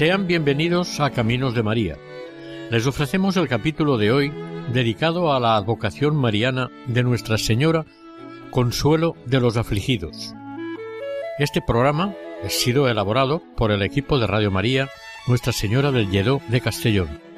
Sean 0.00 0.26
bienvenidos 0.26 0.98
a 0.98 1.10
Caminos 1.10 1.54
de 1.54 1.62
María. 1.62 1.98
Les 2.70 2.86
ofrecemos 2.86 3.36
el 3.36 3.48
capítulo 3.48 3.98
de 3.98 4.10
hoy 4.10 4.32
dedicado 4.72 5.30
a 5.30 5.38
la 5.38 5.56
advocación 5.56 6.16
mariana 6.16 6.70
de 6.86 7.02
Nuestra 7.02 7.36
Señora, 7.36 7.84
Consuelo 8.50 9.14
de 9.26 9.40
los 9.40 9.58
Afligidos. 9.58 10.32
Este 11.38 11.60
programa 11.60 12.14
ha 12.42 12.48
sido 12.48 12.88
elaborado 12.88 13.42
por 13.58 13.72
el 13.72 13.82
equipo 13.82 14.18
de 14.18 14.26
Radio 14.26 14.50
María 14.50 14.88
Nuestra 15.26 15.52
Señora 15.52 15.92
del 15.92 16.10
Lledó 16.10 16.40
de 16.48 16.62
Castellón. 16.62 17.29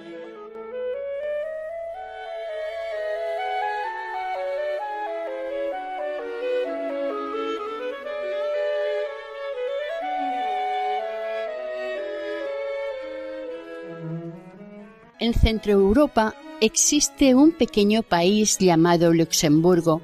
Centroeuropa 15.42 16.34
existe 16.60 17.34
un 17.34 17.50
pequeño 17.50 18.04
país 18.04 18.58
llamado 18.58 19.12
Luxemburgo, 19.12 20.00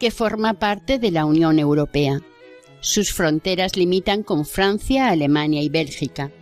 que 0.00 0.10
forma 0.10 0.54
parte 0.54 0.98
de 0.98 1.12
la 1.12 1.26
Unión 1.26 1.60
Europea. 1.60 2.20
Sus 2.80 3.12
fronteras 3.12 3.76
limitan 3.76 4.24
con 4.24 4.44
Francia, 4.44 5.10
Alemania 5.10 5.62
y 5.62 5.68
Bélgica. 5.68 6.32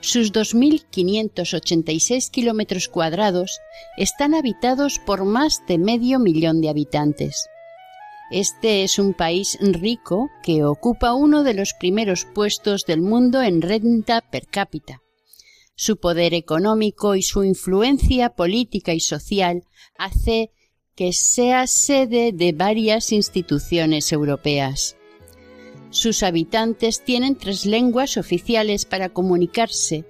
Sus 0.00 0.32
2.586 0.32 2.30
kilómetros 2.30 2.88
cuadrados 2.88 3.60
están 3.98 4.34
habitados 4.34 4.98
por 4.98 5.26
más 5.26 5.62
de 5.68 5.76
medio 5.76 6.18
millón 6.18 6.62
de 6.62 6.70
habitantes. 6.70 7.46
Este 8.30 8.84
es 8.84 8.98
un 8.98 9.12
país 9.12 9.58
rico 9.60 10.30
que 10.42 10.64
ocupa 10.64 11.12
uno 11.12 11.44
de 11.44 11.52
los 11.52 11.74
primeros 11.74 12.24
puestos 12.24 12.86
del 12.86 13.02
mundo 13.02 13.42
en 13.42 13.60
renta 13.60 14.22
per 14.22 14.46
cápita. 14.46 15.02
Su 15.78 15.98
poder 15.98 16.32
económico 16.32 17.16
y 17.16 17.22
su 17.22 17.44
influencia 17.44 18.30
política 18.30 18.94
y 18.94 19.00
social 19.00 19.64
hace 19.98 20.50
que 20.94 21.12
sea 21.12 21.66
sede 21.66 22.32
de 22.32 22.52
varias 22.52 23.12
instituciones 23.12 24.10
europeas. 24.10 24.96
Sus 25.90 26.22
habitantes 26.22 27.04
tienen 27.04 27.36
tres 27.36 27.66
lenguas 27.66 28.16
oficiales 28.16 28.86
para 28.86 29.10
comunicarse, 29.10 30.06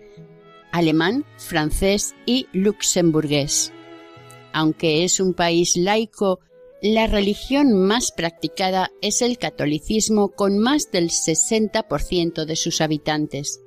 alemán, 0.71 1.25
francés 1.37 2.15
y 2.26 2.47
luxemburgués. 2.53 3.72
Aunque 4.53 5.03
es 5.03 5.19
un 5.19 5.34
país 5.34 5.76
laico, 5.76 6.38
la 6.81 7.09
religión 7.09 7.72
más 7.72 8.12
practicada 8.12 8.93
es 9.03 9.21
el 9.21 9.37
catolicismo 9.37 10.28
con 10.28 10.59
más 10.59 10.93
del 10.93 11.10
60% 11.10 12.44
de 12.44 12.55
sus 12.55 12.81
habitantes 12.81 13.66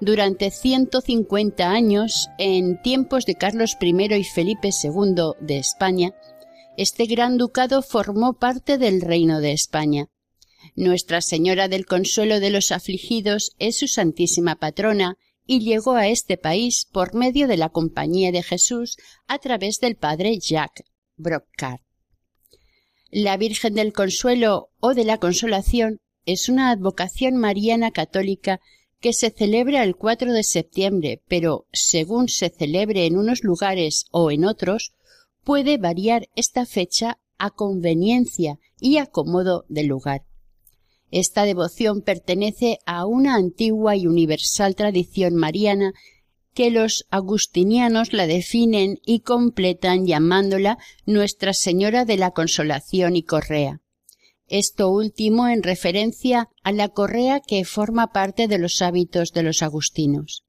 durante 0.00 0.50
150 0.50 1.70
años, 1.70 2.28
en 2.38 2.80
tiempos 2.82 3.24
de 3.24 3.34
Carlos 3.34 3.76
I 3.80 4.14
y 4.14 4.24
Felipe 4.24 4.70
II 4.82 5.32
de 5.40 5.58
España, 5.58 6.14
este 6.76 7.06
gran 7.06 7.38
ducado 7.38 7.82
formó 7.82 8.34
parte 8.34 8.76
del 8.76 9.00
Reino 9.00 9.40
de 9.40 9.52
España. 9.52 10.08
Nuestra 10.74 11.20
Señora 11.22 11.68
del 11.68 11.86
Consuelo 11.86 12.40
de 12.40 12.50
los 12.50 12.72
Afligidos 12.72 13.52
es 13.58 13.78
su 13.78 13.88
santísima 13.88 14.56
patrona 14.56 15.16
y 15.46 15.60
llegó 15.60 15.92
a 15.92 16.08
este 16.08 16.36
país 16.36 16.86
por 16.92 17.14
medio 17.14 17.48
de 17.48 17.56
la 17.56 17.70
Compañía 17.70 18.32
de 18.32 18.42
Jesús 18.42 18.96
a 19.26 19.38
través 19.38 19.78
del 19.80 19.96
padre 19.96 20.38
Jacques 20.38 20.86
Brocard. 21.16 21.80
La 23.10 23.36
Virgen 23.36 23.74
del 23.74 23.92
Consuelo 23.92 24.70
o 24.80 24.92
de 24.92 25.04
la 25.04 25.18
Consolación 25.18 26.00
es 26.26 26.48
una 26.48 26.70
advocación 26.70 27.36
mariana 27.36 27.92
católica 27.92 28.60
que 29.00 29.12
se 29.12 29.30
celebra 29.30 29.84
el 29.84 29.96
4 29.96 30.32
de 30.32 30.42
septiembre, 30.42 31.22
pero 31.28 31.66
según 31.72 32.28
se 32.28 32.48
celebre 32.48 33.06
en 33.06 33.16
unos 33.16 33.42
lugares 33.42 34.06
o 34.10 34.30
en 34.30 34.44
otros, 34.44 34.92
puede 35.44 35.78
variar 35.78 36.28
esta 36.34 36.66
fecha 36.66 37.18
a 37.38 37.50
conveniencia 37.50 38.58
y 38.80 38.96
acomodo 38.96 39.64
del 39.68 39.86
lugar. 39.86 40.24
Esta 41.10 41.44
devoción 41.44 42.02
pertenece 42.02 42.78
a 42.84 43.06
una 43.06 43.36
antigua 43.36 43.96
y 43.96 44.06
universal 44.06 44.74
tradición 44.74 45.34
mariana 45.34 45.92
que 46.52 46.70
los 46.70 47.06
agustinianos 47.10 48.12
la 48.12 48.26
definen 48.26 48.98
y 49.04 49.20
completan 49.20 50.06
llamándola 50.06 50.78
Nuestra 51.04 51.52
Señora 51.52 52.04
de 52.04 52.16
la 52.16 52.30
Consolación 52.30 53.14
y 53.14 53.22
Correa 53.22 53.82
esto 54.48 54.90
último 54.90 55.48
en 55.48 55.62
referencia 55.62 56.48
a 56.62 56.72
la 56.72 56.88
correa 56.88 57.40
que 57.40 57.64
forma 57.64 58.12
parte 58.12 58.48
de 58.48 58.58
los 58.58 58.82
hábitos 58.82 59.32
de 59.32 59.42
los 59.42 59.62
agustinos. 59.62 60.44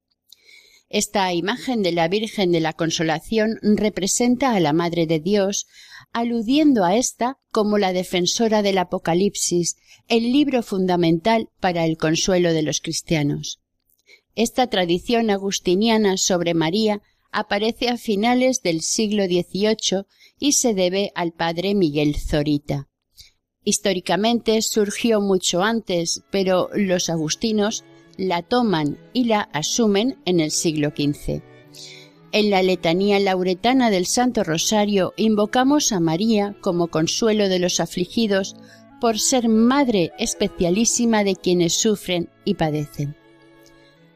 Esta 0.90 1.32
imagen 1.34 1.82
de 1.82 1.92
la 1.92 2.08
Virgen 2.08 2.50
de 2.50 2.60
la 2.60 2.72
Consolación 2.72 3.58
representa 3.62 4.54
a 4.54 4.60
la 4.60 4.72
Madre 4.72 5.06
de 5.06 5.20
Dios, 5.20 5.66
aludiendo 6.12 6.84
a 6.84 6.96
ésta 6.96 7.36
como 7.50 7.76
la 7.76 7.92
defensora 7.92 8.62
del 8.62 8.78
Apocalipsis, 8.78 9.76
el 10.08 10.32
libro 10.32 10.62
fundamental 10.62 11.50
para 11.60 11.84
el 11.84 11.98
consuelo 11.98 12.54
de 12.54 12.62
los 12.62 12.80
cristianos. 12.80 13.60
Esta 14.34 14.68
tradición 14.68 15.28
agustiniana 15.28 16.16
sobre 16.16 16.54
María 16.54 17.02
aparece 17.32 17.88
a 17.88 17.98
finales 17.98 18.62
del 18.62 18.80
siglo 18.80 19.24
XVIII 19.26 20.04
y 20.38 20.52
se 20.52 20.72
debe 20.72 21.12
al 21.14 21.32
padre 21.32 21.74
Miguel 21.74 22.16
Zorita. 22.16 22.87
Históricamente 23.68 24.62
surgió 24.62 25.20
mucho 25.20 25.62
antes, 25.62 26.22
pero 26.30 26.70
los 26.72 27.10
agustinos 27.10 27.84
la 28.16 28.40
toman 28.40 28.96
y 29.12 29.24
la 29.24 29.42
asumen 29.52 30.16
en 30.24 30.40
el 30.40 30.52
siglo 30.52 30.88
XV. 30.96 31.42
En 32.32 32.48
la 32.48 32.62
letanía 32.62 33.20
lauretana 33.20 33.90
del 33.90 34.06
Santo 34.06 34.42
Rosario 34.42 35.12
invocamos 35.18 35.92
a 35.92 36.00
María 36.00 36.56
como 36.62 36.86
consuelo 36.86 37.50
de 37.50 37.58
los 37.58 37.78
afligidos 37.78 38.56
por 39.02 39.18
ser 39.18 39.50
madre 39.50 40.12
especialísima 40.18 41.22
de 41.22 41.36
quienes 41.36 41.74
sufren 41.74 42.30
y 42.46 42.54
padecen. 42.54 43.16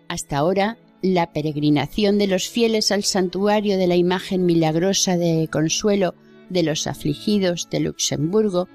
Hasta 0.08 0.38
ahora, 0.38 0.78
la 1.02 1.34
peregrinación 1.34 2.16
de 2.16 2.26
los 2.26 2.48
fieles 2.48 2.90
al 2.90 3.04
santuario 3.04 3.76
de 3.76 3.86
la 3.86 3.96
imagen 3.96 4.46
milagrosa 4.46 5.18
de 5.18 5.46
consuelo 5.52 6.14
de 6.48 6.62
los 6.62 6.86
afligidos 6.86 7.68
de 7.68 7.80
Luxemburgo 7.80 8.66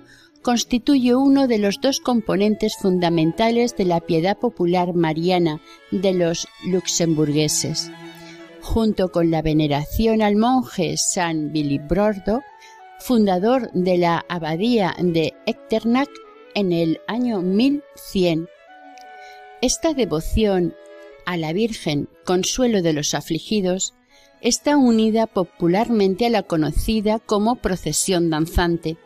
constituye 0.42 1.16
uno 1.16 1.48
de 1.48 1.58
los 1.58 1.80
dos 1.82 2.00
componentes 2.00 2.76
fundamentales 2.80 3.76
de 3.76 3.86
la 3.86 4.00
piedad 4.00 4.38
popular 4.38 4.94
mariana 4.94 5.62
de 5.92 6.14
los 6.14 6.48
luxemburgueses, 6.66 7.92
junto 8.62 9.12
con 9.12 9.32
la 9.32 9.42
veneración 9.42 10.22
al 10.22 10.36
monje 10.36 10.96
San 10.98 11.52
Bilibrordo, 11.52 12.42
fundador 13.00 13.72
de 13.74 13.98
la 13.98 14.26
abadía 14.30 14.96
de 15.00 15.34
Echternach 15.46 16.10
en 16.56 16.74
el 16.74 17.00
año 17.08 17.42
1100. 17.42 18.48
Esta 19.62 19.94
devoción 19.94 20.76
a 21.26 21.38
la 21.38 21.54
Virgen, 21.54 22.10
consuelo 22.26 22.82
de 22.82 22.94
los 22.94 23.14
afligidos, 23.14 23.94
está 24.42 24.78
unida 24.78 25.28
popularmente 25.28 26.26
a 26.26 26.30
la 26.30 26.44
conocida 26.44 27.20
como 27.20 27.56
procesión 27.56 28.30
danzante, 28.30 28.98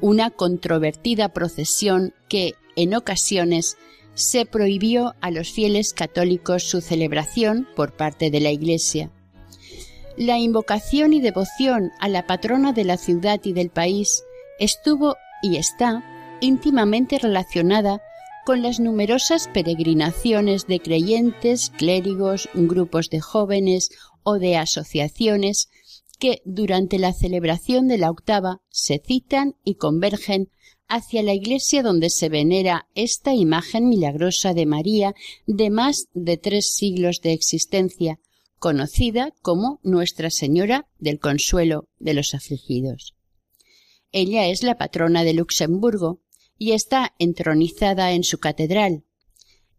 una 0.00 0.30
controvertida 0.30 1.30
procesión 1.30 2.14
que, 2.28 2.54
en 2.76 2.94
ocasiones, 2.94 3.76
se 4.14 4.46
prohibió 4.46 5.14
a 5.20 5.30
los 5.30 5.50
fieles 5.50 5.92
católicos 5.92 6.64
su 6.64 6.80
celebración 6.80 7.68
por 7.76 7.96
parte 7.96 8.30
de 8.30 8.40
la 8.40 8.50
Iglesia. 8.50 9.10
La 10.16 10.38
invocación 10.38 11.12
y 11.12 11.20
devoción 11.20 11.92
a 12.00 12.08
la 12.08 12.26
patrona 12.26 12.72
de 12.72 12.84
la 12.84 12.96
ciudad 12.96 13.40
y 13.44 13.52
del 13.52 13.70
país 13.70 14.24
estuvo 14.58 15.16
y 15.42 15.56
está 15.56 16.02
íntimamente 16.40 17.18
relacionada 17.18 18.02
con 18.44 18.62
las 18.62 18.80
numerosas 18.80 19.48
peregrinaciones 19.48 20.66
de 20.66 20.80
creyentes, 20.80 21.70
clérigos, 21.76 22.48
grupos 22.54 23.10
de 23.10 23.20
jóvenes 23.20 23.90
o 24.22 24.38
de 24.38 24.56
asociaciones 24.56 25.68
que 26.18 26.42
durante 26.44 26.98
la 26.98 27.12
celebración 27.12 27.88
de 27.88 27.98
la 27.98 28.10
octava 28.10 28.60
se 28.68 29.00
citan 29.04 29.56
y 29.64 29.76
convergen 29.76 30.50
hacia 30.88 31.22
la 31.22 31.34
iglesia 31.34 31.82
donde 31.82 32.10
se 32.10 32.28
venera 32.28 32.88
esta 32.94 33.34
imagen 33.34 33.88
milagrosa 33.88 34.54
de 34.54 34.66
María 34.66 35.14
de 35.46 35.70
más 35.70 36.06
de 36.14 36.38
tres 36.38 36.72
siglos 36.72 37.20
de 37.20 37.32
existencia, 37.32 38.18
conocida 38.58 39.34
como 39.42 39.80
Nuestra 39.82 40.30
Señora 40.30 40.88
del 40.98 41.20
Consuelo 41.20 41.88
de 41.98 42.14
los 42.14 42.34
Afligidos. 42.34 43.14
Ella 44.10 44.46
es 44.46 44.62
la 44.62 44.78
patrona 44.78 45.22
de 45.24 45.34
Luxemburgo 45.34 46.20
y 46.56 46.72
está 46.72 47.14
entronizada 47.18 48.12
en 48.12 48.24
su 48.24 48.38
catedral. 48.38 49.04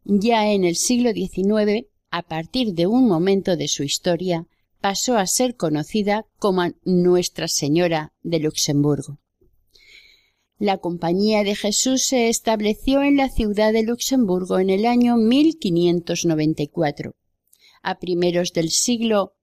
Ya 0.05 0.51
en 0.51 0.63
el 0.63 0.75
siglo 0.75 1.11
XIX, 1.11 1.87
a 2.11 2.21
partir 2.21 2.73
de 2.73 2.87
un 2.87 3.07
momento 3.07 3.57
de 3.57 3.67
su 3.67 3.83
historia, 3.83 4.47
pasó 4.81 5.17
a 5.17 5.27
ser 5.27 5.55
conocida 5.55 6.25
como 6.37 6.63
Nuestra 6.83 7.47
Señora 7.47 8.13
de 8.21 8.39
Luxemburgo. 8.39 9.19
La 10.57 10.77
Compañía 10.77 11.43
de 11.43 11.55
Jesús 11.55 12.03
se 12.03 12.29
estableció 12.29 13.01
en 13.01 13.17
la 13.17 13.29
ciudad 13.29 13.71
de 13.71 13.83
Luxemburgo 13.83 14.59
en 14.59 14.69
el 14.69 14.85
año 14.85 15.15
1594. 15.15 17.15
A 17.81 17.99
primeros 17.99 18.51
del 18.51 18.69
siglo 18.69 19.35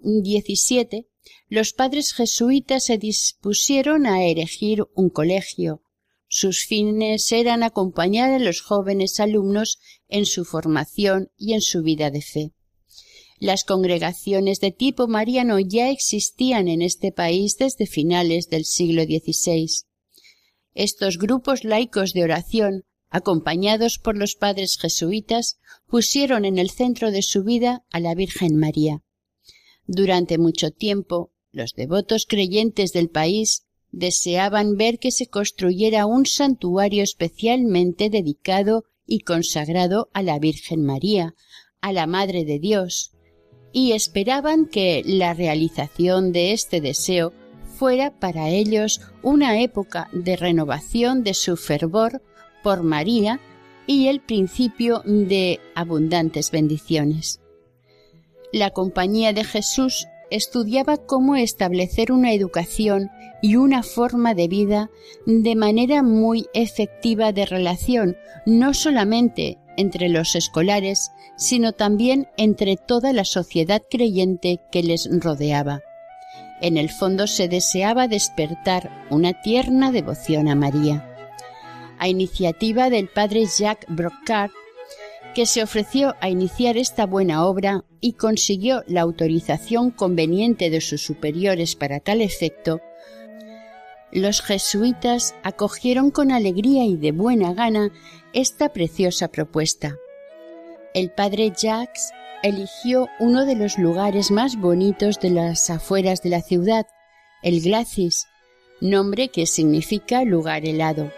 XVII, 0.00 1.06
los 1.48 1.72
padres 1.72 2.12
jesuitas 2.12 2.84
se 2.84 2.98
dispusieron 2.98 4.06
a 4.06 4.24
erigir 4.24 4.84
un 4.94 5.10
colegio. 5.10 5.82
Sus 6.26 6.64
fines 6.64 7.30
eran 7.32 7.62
acompañar 7.62 8.32
a 8.32 8.38
los 8.38 8.60
jóvenes 8.60 9.20
alumnos 9.20 9.78
en 10.08 10.26
su 10.26 10.44
formación 10.44 11.30
y 11.36 11.54
en 11.54 11.62
su 11.62 11.82
vida 11.82 12.10
de 12.10 12.22
fe. 12.22 12.52
Las 13.40 13.62
congregaciones 13.64 14.58
de 14.58 14.72
tipo 14.72 15.06
mariano 15.06 15.60
ya 15.60 15.90
existían 15.90 16.66
en 16.66 16.82
este 16.82 17.12
país 17.12 17.56
desde 17.56 17.86
finales 17.86 18.48
del 18.48 18.64
siglo 18.64 19.04
XVI. 19.04 19.84
Estos 20.74 21.18
grupos 21.18 21.62
laicos 21.62 22.12
de 22.14 22.24
oración, 22.24 22.84
acompañados 23.10 23.98
por 23.98 24.16
los 24.16 24.34
padres 24.34 24.76
jesuitas, 24.76 25.58
pusieron 25.86 26.44
en 26.44 26.58
el 26.58 26.70
centro 26.70 27.12
de 27.12 27.22
su 27.22 27.44
vida 27.44 27.84
a 27.90 28.00
la 28.00 28.16
Virgen 28.16 28.56
María. 28.56 29.02
Durante 29.86 30.36
mucho 30.36 30.72
tiempo, 30.72 31.30
los 31.52 31.74
devotos 31.74 32.26
creyentes 32.26 32.92
del 32.92 33.08
país 33.08 33.66
deseaban 33.92 34.76
ver 34.76 34.98
que 34.98 35.12
se 35.12 35.28
construyera 35.28 36.06
un 36.06 36.26
santuario 36.26 37.04
especialmente 37.04 38.10
dedicado 38.10 38.84
y 39.06 39.20
consagrado 39.20 40.10
a 40.12 40.22
la 40.22 40.40
Virgen 40.40 40.84
María, 40.84 41.34
a 41.80 41.92
la 41.92 42.06
Madre 42.06 42.44
de 42.44 42.58
Dios, 42.58 43.12
y 43.72 43.92
esperaban 43.92 44.66
que 44.66 45.02
la 45.04 45.34
realización 45.34 46.32
de 46.32 46.52
este 46.52 46.80
deseo 46.80 47.32
fuera 47.78 48.10
para 48.10 48.48
ellos 48.48 49.00
una 49.22 49.60
época 49.60 50.08
de 50.12 50.36
renovación 50.36 51.22
de 51.22 51.34
su 51.34 51.56
fervor 51.56 52.22
por 52.62 52.82
María 52.82 53.40
y 53.86 54.08
el 54.08 54.20
principio 54.20 55.02
de 55.04 55.60
abundantes 55.74 56.50
bendiciones. 56.50 57.40
La 58.52 58.70
Compañía 58.70 59.32
de 59.32 59.44
Jesús 59.44 60.06
estudiaba 60.30 60.96
cómo 60.96 61.36
establecer 61.36 62.12
una 62.12 62.32
educación 62.32 63.10
y 63.40 63.56
una 63.56 63.82
forma 63.82 64.34
de 64.34 64.48
vida 64.48 64.90
de 65.26 65.54
manera 65.54 66.02
muy 66.02 66.46
efectiva 66.54 67.32
de 67.32 67.46
relación, 67.46 68.16
no 68.44 68.74
solamente 68.74 69.58
entre 69.78 70.10
los 70.10 70.34
escolares, 70.34 71.12
sino 71.36 71.72
también 71.72 72.28
entre 72.36 72.76
toda 72.76 73.14
la 73.14 73.24
sociedad 73.24 73.80
creyente 73.88 74.60
que 74.70 74.82
les 74.82 75.08
rodeaba. 75.10 75.80
En 76.60 76.76
el 76.76 76.90
fondo 76.90 77.28
se 77.28 77.48
deseaba 77.48 78.08
despertar 78.08 79.06
una 79.08 79.40
tierna 79.40 79.92
devoción 79.92 80.48
a 80.48 80.56
María. 80.56 81.08
A 81.98 82.08
iniciativa 82.08 82.90
del 82.90 83.08
padre 83.08 83.44
Jacques 83.46 83.88
Brocard, 83.88 84.50
que 85.34 85.46
se 85.46 85.62
ofreció 85.62 86.16
a 86.20 86.28
iniciar 86.28 86.76
esta 86.76 87.06
buena 87.06 87.46
obra 87.46 87.84
y 88.00 88.14
consiguió 88.14 88.82
la 88.88 89.02
autorización 89.02 89.92
conveniente 89.92 90.70
de 90.70 90.80
sus 90.80 91.00
superiores 91.02 91.76
para 91.76 92.00
tal 92.00 92.20
efecto, 92.20 92.80
los 94.12 94.42
jesuitas 94.42 95.34
acogieron 95.42 96.10
con 96.10 96.32
alegría 96.32 96.84
y 96.84 96.96
de 96.96 97.12
buena 97.12 97.52
gana 97.52 97.90
esta 98.32 98.70
preciosa 98.70 99.28
propuesta. 99.28 99.96
El 100.94 101.10
padre 101.10 101.52
Jacques 101.56 102.12
eligió 102.42 103.08
uno 103.20 103.44
de 103.44 103.56
los 103.56 103.78
lugares 103.78 104.30
más 104.30 104.56
bonitos 104.56 105.20
de 105.20 105.30
las 105.30 105.70
afueras 105.70 106.22
de 106.22 106.30
la 106.30 106.40
ciudad, 106.40 106.86
el 107.42 107.60
Glacis, 107.60 108.26
nombre 108.80 109.28
que 109.28 109.46
significa 109.46 110.24
lugar 110.24 110.64
helado. 110.64 111.12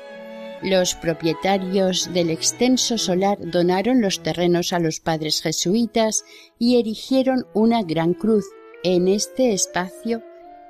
Los 0.63 0.95
propietarios 0.95 2.13
del 2.13 2.31
extenso 2.31 2.99
solar 2.99 3.39
donaron 3.41 4.03
los 4.03 4.23
terrenos 4.23 4.73
a 4.73 4.79
los 4.79 5.01
padres 5.01 5.41
jesuitas 5.41 6.25
y 6.59 6.79
erigieron 6.79 7.47
una 7.55 7.83
gran 7.83 8.13
cruz 8.13 8.45
en 8.83 9.09
este 9.09 9.53
espacio 9.53 10.23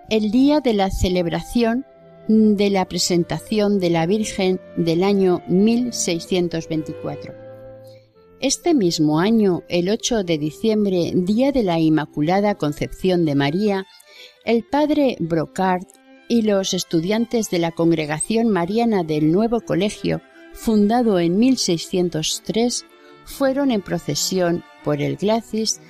el 0.09 0.31
día 0.31 0.61
de 0.61 0.75
la 0.75 0.91
celebración 0.91 1.87
de 2.31 2.71
la 2.71 2.87
presentación 2.87 3.81
de 3.81 3.91
la 3.91 4.07
Virgen 4.07 4.61
del 4.77 5.03
año 5.03 5.43
1624. 5.49 7.35
Este 8.41 8.73
mismo 8.73 9.19
año, 9.19 9.65
el 9.69 9.89
8 9.89 10.23
de 10.23 10.39
diciembre, 10.39 11.11
día 11.13 11.51
de 11.51 11.65
la 11.65 11.81
Inmaculada 11.81 12.55
Concepción 12.55 13.25
de 13.25 13.35
María, 13.35 13.85
el 14.45 14.63
padre 14.63 15.17
Brocard 15.19 15.83
y 16.29 16.43
los 16.43 16.73
estudiantes 16.73 17.51
de 17.51 17.59
la 17.59 17.73
Congregación 17.73 18.49
Mariana 18.49 19.03
del 19.03 19.33
Nuevo 19.33 19.63
Colegio, 19.63 20.23
fundado 20.53 21.19
en 21.19 21.37
1603, 21.37 22.87
fueron 23.25 23.73
en 23.73 23.83
procesión 23.83 24.63
por 24.85 25.03
el 25.03 25.17
Glacis 25.17 25.81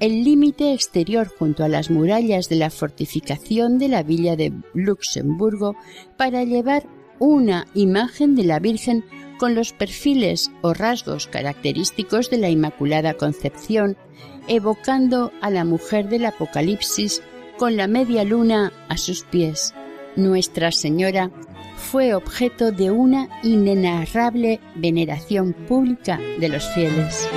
el 0.00 0.24
límite 0.24 0.72
exterior 0.72 1.28
junto 1.28 1.64
a 1.64 1.68
las 1.68 1.90
murallas 1.90 2.48
de 2.48 2.56
la 2.56 2.70
fortificación 2.70 3.78
de 3.78 3.88
la 3.88 4.02
villa 4.02 4.36
de 4.36 4.52
Luxemburgo 4.74 5.76
para 6.16 6.44
llevar 6.44 6.86
una 7.18 7.66
imagen 7.74 8.34
de 8.34 8.44
la 8.44 8.58
Virgen 8.58 9.04
con 9.38 9.54
los 9.54 9.72
perfiles 9.72 10.50
o 10.62 10.74
rasgos 10.74 11.26
característicos 11.26 12.30
de 12.30 12.38
la 12.38 12.50
Inmaculada 12.50 13.14
Concepción, 13.14 13.96
evocando 14.48 15.32
a 15.40 15.50
la 15.50 15.64
mujer 15.64 16.08
del 16.08 16.26
Apocalipsis 16.26 17.22
con 17.58 17.76
la 17.76 17.86
media 17.86 18.24
luna 18.24 18.72
a 18.88 18.96
sus 18.96 19.24
pies. 19.24 19.74
Nuestra 20.14 20.72
Señora 20.72 21.30
fue 21.76 22.14
objeto 22.14 22.72
de 22.72 22.90
una 22.90 23.28
inenarrable 23.42 24.60
veneración 24.74 25.52
pública 25.52 26.18
de 26.38 26.48
los 26.48 26.66
fieles. 26.74 27.28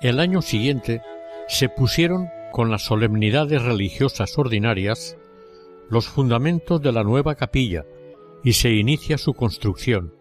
El 0.00 0.18
año 0.18 0.40
siguiente 0.40 1.02
se 1.46 1.68
pusieron 1.68 2.30
con 2.52 2.70
las 2.70 2.82
solemnidades 2.82 3.62
religiosas 3.62 4.38
ordinarias 4.38 5.18
los 5.90 6.08
fundamentos 6.08 6.80
de 6.80 6.90
la 6.90 7.02
nueva 7.02 7.34
capilla 7.34 7.84
y 8.42 8.54
se 8.54 8.70
inicia 8.70 9.18
su 9.18 9.34
construcción. 9.34 10.14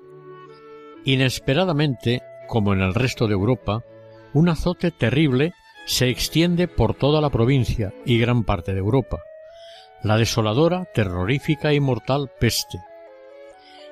Inesperadamente, 1.05 2.21
como 2.47 2.73
en 2.73 2.81
el 2.81 2.93
resto 2.93 3.27
de 3.27 3.33
Europa, 3.33 3.85
un 4.33 4.49
azote 4.49 4.91
terrible 4.91 5.53
se 5.85 6.09
extiende 6.09 6.67
por 6.67 6.93
toda 6.93 7.21
la 7.21 7.29
provincia 7.29 7.93
y 8.05 8.19
gran 8.19 8.43
parte 8.43 8.73
de 8.73 8.79
Europa, 8.79 9.19
la 10.03 10.17
desoladora, 10.17 10.85
terrorífica 10.93 11.73
y 11.73 11.79
mortal 11.79 12.29
peste. 12.37 12.79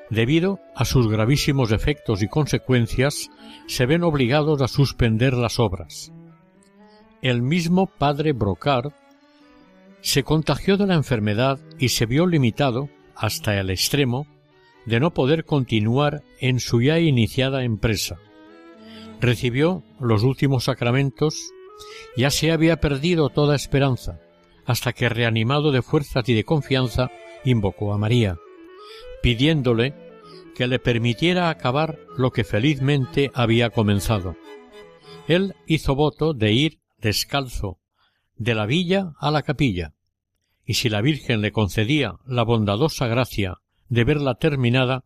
Debido 0.10 0.60
a 0.76 0.86
sus 0.86 1.08
gravísimos 1.10 1.72
efectos 1.72 2.22
y 2.24 2.28
consecuencias, 2.28 3.30
se 3.68 3.86
ven 3.86 4.04
obligados 4.04 4.62
a 4.62 4.68
suspender 4.68 5.34
las 5.34 5.60
obras. 5.60 6.14
El 7.22 7.42
mismo 7.42 7.88
padre 7.88 8.32
Brocard 8.32 8.94
se 10.02 10.24
contagió 10.24 10.78
de 10.78 10.88
la 10.88 10.96
enfermedad 10.96 11.60
y 11.78 11.90
se 11.90 12.06
vio 12.06 12.26
limitado, 12.26 12.90
hasta 13.16 13.60
el 13.60 13.70
extremo, 13.70 14.28
de 14.86 15.00
no 15.00 15.14
poder 15.14 15.44
continuar 15.44 16.24
en 16.40 16.60
su 16.60 16.82
ya 16.82 17.00
iniciada 17.00 17.64
empresa. 17.64 18.18
Recibió 19.20 19.84
los 20.00 20.24
últimos 20.24 20.66
sacramentos, 20.66 21.52
ya 22.16 22.30
se 22.30 22.52
había 22.52 22.80
perdido 22.80 23.30
toda 23.30 23.56
esperanza, 23.56 24.22
hasta 24.66 24.94
que 24.94 25.10
reanimado 25.10 25.72
de 25.72 25.82
fuerzas 25.82 26.30
y 26.30 26.34
de 26.34 26.46
confianza, 26.46 27.10
invocó 27.44 27.94
a 27.94 27.98
María, 27.98 28.38
pidiéndole 29.22 29.94
que 30.56 30.68
le 30.68 30.80
permitiera 30.80 31.50
acabar 31.50 32.00
lo 32.18 32.32
que 32.32 32.44
felizmente 32.44 33.32
había 33.34 33.70
comenzado. 33.70 34.36
Él 35.28 35.56
hizo 35.68 35.96
voto 35.96 36.34
de 36.34 36.54
ir 36.54 36.80
descalzo 36.98 37.80
de 38.36 38.56
la 38.56 38.66
villa 38.66 39.14
a 39.20 39.30
la 39.32 39.44
capilla, 39.44 39.94
y 40.66 40.76
si 40.76 40.90
la 40.90 41.02
Virgen 41.02 41.42
le 41.42 41.52
concedía 41.52 42.16
la 42.26 42.44
bondadosa 42.44 43.08
gracia 43.08 43.60
de 43.90 44.04
verla 44.04 44.36
terminada, 44.36 45.06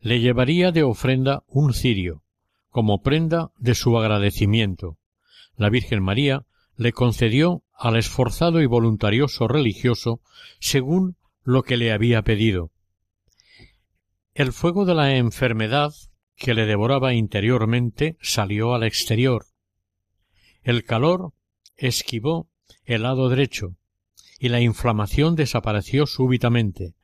le 0.00 0.20
llevaría 0.20 0.72
de 0.72 0.82
ofrenda 0.82 1.44
un 1.48 1.74
cirio, 1.74 2.22
como 2.70 3.02
prenda 3.02 3.50
de 3.58 3.74
su 3.74 3.98
agradecimiento. 3.98 4.96
La 5.56 5.70
Virgen 5.70 6.02
María 6.02 6.44
le 6.76 6.92
concedió 6.92 7.62
al 7.76 7.96
esforzado 7.96 8.60
y 8.60 8.66
voluntarioso 8.66 9.48
religioso 9.48 10.20
según 10.60 11.16
lo 11.42 11.62
que 11.62 11.76
le 11.76 11.92
había 11.92 12.22
pedido. 12.22 12.70
El 14.38 14.52
fuego 14.52 14.84
de 14.84 14.94
la 14.94 15.16
enfermedad 15.16 15.92
que 16.36 16.54
le 16.54 16.64
devoraba 16.64 17.12
interiormente 17.12 18.16
salió 18.20 18.72
al 18.72 18.84
exterior. 18.84 19.46
El 20.62 20.84
calor 20.84 21.32
esquivó 21.76 22.48
el 22.84 23.02
lado 23.02 23.30
derecho 23.30 23.74
y 24.38 24.50
la 24.50 24.60
inflamación 24.60 25.34
desapareció 25.34 26.06
súbitamente, 26.06 26.94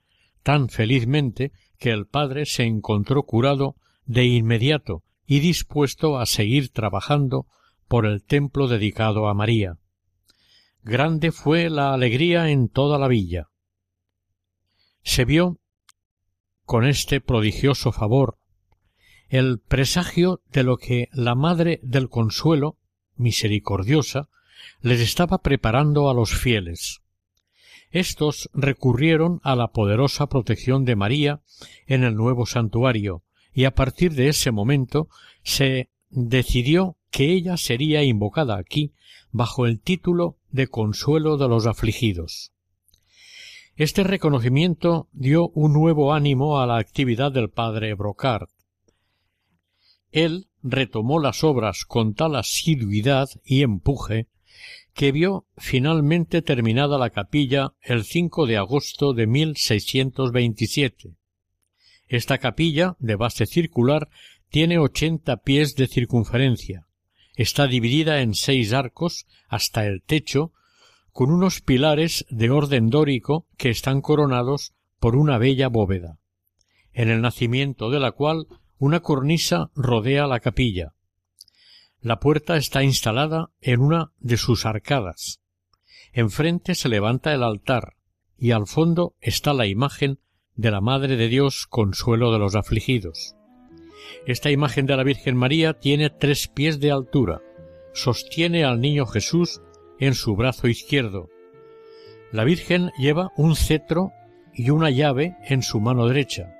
tan 0.44 0.68
felizmente 0.68 1.50
que 1.76 1.90
el 1.90 2.06
padre 2.06 2.46
se 2.46 2.66
encontró 2.66 3.24
curado 3.24 3.74
de 4.04 4.26
inmediato 4.26 5.02
y 5.26 5.40
dispuesto 5.40 6.20
a 6.20 6.26
seguir 6.26 6.68
trabajando 6.68 7.48
por 7.88 8.06
el 8.06 8.22
templo 8.22 8.68
dedicado 8.68 9.26
a 9.26 9.34
María. 9.34 9.78
Grande 10.84 11.32
fue 11.32 11.68
la 11.68 11.94
alegría 11.94 12.50
en 12.50 12.68
toda 12.68 12.96
la 12.96 13.08
villa. 13.08 13.48
Se 15.02 15.24
vio 15.24 15.58
con 16.64 16.84
este 16.84 17.20
prodigioso 17.20 17.92
favor 17.92 18.38
el 19.28 19.58
presagio 19.58 20.42
de 20.52 20.62
lo 20.62 20.76
que 20.76 21.08
la 21.12 21.34
Madre 21.34 21.80
del 21.82 22.08
Consuelo, 22.08 22.78
misericordiosa, 23.16 24.28
les 24.80 25.00
estaba 25.00 25.38
preparando 25.38 26.08
a 26.08 26.14
los 26.14 26.32
fieles. 26.34 27.00
Estos 27.90 28.48
recurrieron 28.52 29.40
a 29.42 29.56
la 29.56 29.72
poderosa 29.72 30.28
protección 30.28 30.84
de 30.84 30.96
María 30.96 31.42
en 31.86 32.04
el 32.04 32.14
nuevo 32.14 32.46
santuario, 32.46 33.24
y 33.52 33.64
a 33.64 33.74
partir 33.74 34.14
de 34.14 34.28
ese 34.28 34.52
momento 34.52 35.08
se 35.42 35.90
decidió 36.10 36.96
que 37.10 37.32
ella 37.32 37.56
sería 37.56 38.02
invocada 38.02 38.56
aquí 38.56 38.92
bajo 39.32 39.66
el 39.66 39.80
título 39.80 40.38
de 40.50 40.68
Consuelo 40.68 41.38
de 41.38 41.48
los 41.48 41.66
afligidos. 41.66 42.53
Este 43.76 44.04
reconocimiento 44.04 45.08
dio 45.12 45.48
un 45.48 45.72
nuevo 45.72 46.14
ánimo 46.14 46.60
a 46.60 46.66
la 46.66 46.78
actividad 46.78 47.32
del 47.32 47.50
padre 47.50 47.94
Brocard. 47.94 48.46
Él 50.12 50.46
retomó 50.62 51.18
las 51.18 51.42
obras 51.42 51.84
con 51.84 52.14
tal 52.14 52.36
asiduidad 52.36 53.28
y 53.44 53.62
empuje 53.62 54.28
que 54.92 55.10
vio 55.10 55.48
finalmente 55.56 56.40
terminada 56.40 56.98
la 56.98 57.10
capilla 57.10 57.74
el 57.82 58.04
5 58.04 58.46
de 58.46 58.58
agosto 58.58 59.12
de 59.12 59.26
1627. 59.26 61.16
Esta 62.06 62.38
capilla, 62.38 62.94
de 63.00 63.16
base 63.16 63.44
circular, 63.44 64.08
tiene 64.50 64.78
ochenta 64.78 65.38
pies 65.38 65.74
de 65.74 65.88
circunferencia. 65.88 66.86
Está 67.34 67.66
dividida 67.66 68.20
en 68.20 68.34
seis 68.34 68.72
arcos 68.72 69.26
hasta 69.48 69.84
el 69.84 70.00
techo, 70.00 70.52
con 71.14 71.30
unos 71.30 71.60
pilares 71.60 72.26
de 72.28 72.50
orden 72.50 72.90
dórico 72.90 73.46
que 73.56 73.70
están 73.70 74.00
coronados 74.00 74.74
por 74.98 75.14
una 75.14 75.38
bella 75.38 75.68
bóveda, 75.68 76.18
en 76.92 77.08
el 77.08 77.20
nacimiento 77.22 77.88
de 77.88 78.00
la 78.00 78.10
cual 78.10 78.48
una 78.78 78.98
cornisa 78.98 79.70
rodea 79.76 80.26
la 80.26 80.40
capilla. 80.40 80.94
La 82.00 82.18
puerta 82.18 82.56
está 82.56 82.82
instalada 82.82 83.50
en 83.60 83.80
una 83.80 84.10
de 84.18 84.36
sus 84.36 84.66
arcadas. 84.66 85.40
Enfrente 86.12 86.74
se 86.74 86.88
levanta 86.88 87.32
el 87.32 87.44
altar 87.44 87.94
y 88.36 88.50
al 88.50 88.66
fondo 88.66 89.14
está 89.20 89.54
la 89.54 89.66
imagen 89.66 90.18
de 90.56 90.72
la 90.72 90.80
Madre 90.80 91.16
de 91.16 91.28
Dios 91.28 91.68
consuelo 91.68 92.32
de 92.32 92.40
los 92.40 92.56
afligidos. 92.56 93.36
Esta 94.26 94.50
imagen 94.50 94.86
de 94.86 94.96
la 94.96 95.04
Virgen 95.04 95.36
María 95.36 95.78
tiene 95.78 96.10
tres 96.10 96.48
pies 96.48 96.80
de 96.80 96.90
altura, 96.90 97.40
sostiene 97.92 98.64
al 98.64 98.80
niño 98.80 99.06
Jesús 99.06 99.60
en 100.06 100.14
su 100.14 100.36
brazo 100.36 100.68
izquierdo. 100.68 101.30
La 102.30 102.44
Virgen 102.44 102.90
lleva 102.98 103.32
un 103.36 103.56
cetro 103.56 104.12
y 104.52 104.70
una 104.70 104.90
llave 104.90 105.36
en 105.48 105.62
su 105.62 105.80
mano 105.80 106.06
derecha, 106.06 106.54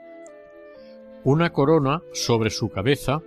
una 1.25 1.51
corona 1.51 2.03
sobre 2.13 2.51
su 2.51 2.71
cabeza 2.71 3.23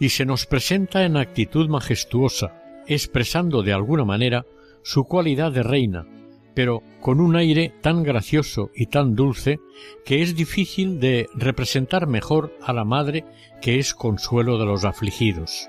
y 0.00 0.08
se 0.08 0.24
nos 0.24 0.46
presenta 0.46 1.04
en 1.04 1.16
actitud 1.16 1.68
majestuosa, 1.68 2.82
expresando 2.86 3.62
de 3.62 3.72
alguna 3.72 4.04
manera 4.04 4.46
su 4.82 5.04
cualidad 5.04 5.52
de 5.52 5.62
reina, 5.62 6.06
pero 6.54 6.82
con 7.00 7.20
un 7.20 7.36
aire 7.36 7.74
tan 7.80 8.02
gracioso 8.02 8.70
y 8.74 8.86
tan 8.86 9.14
dulce 9.14 9.60
que 10.04 10.22
es 10.22 10.34
difícil 10.34 11.00
de 11.00 11.28
representar 11.34 12.06
mejor 12.06 12.56
a 12.62 12.72
la 12.72 12.84
Madre 12.84 13.24
que 13.60 13.78
es 13.78 13.94
consuelo 13.94 14.58
de 14.58 14.66
los 14.66 14.84
afligidos. 14.84 15.68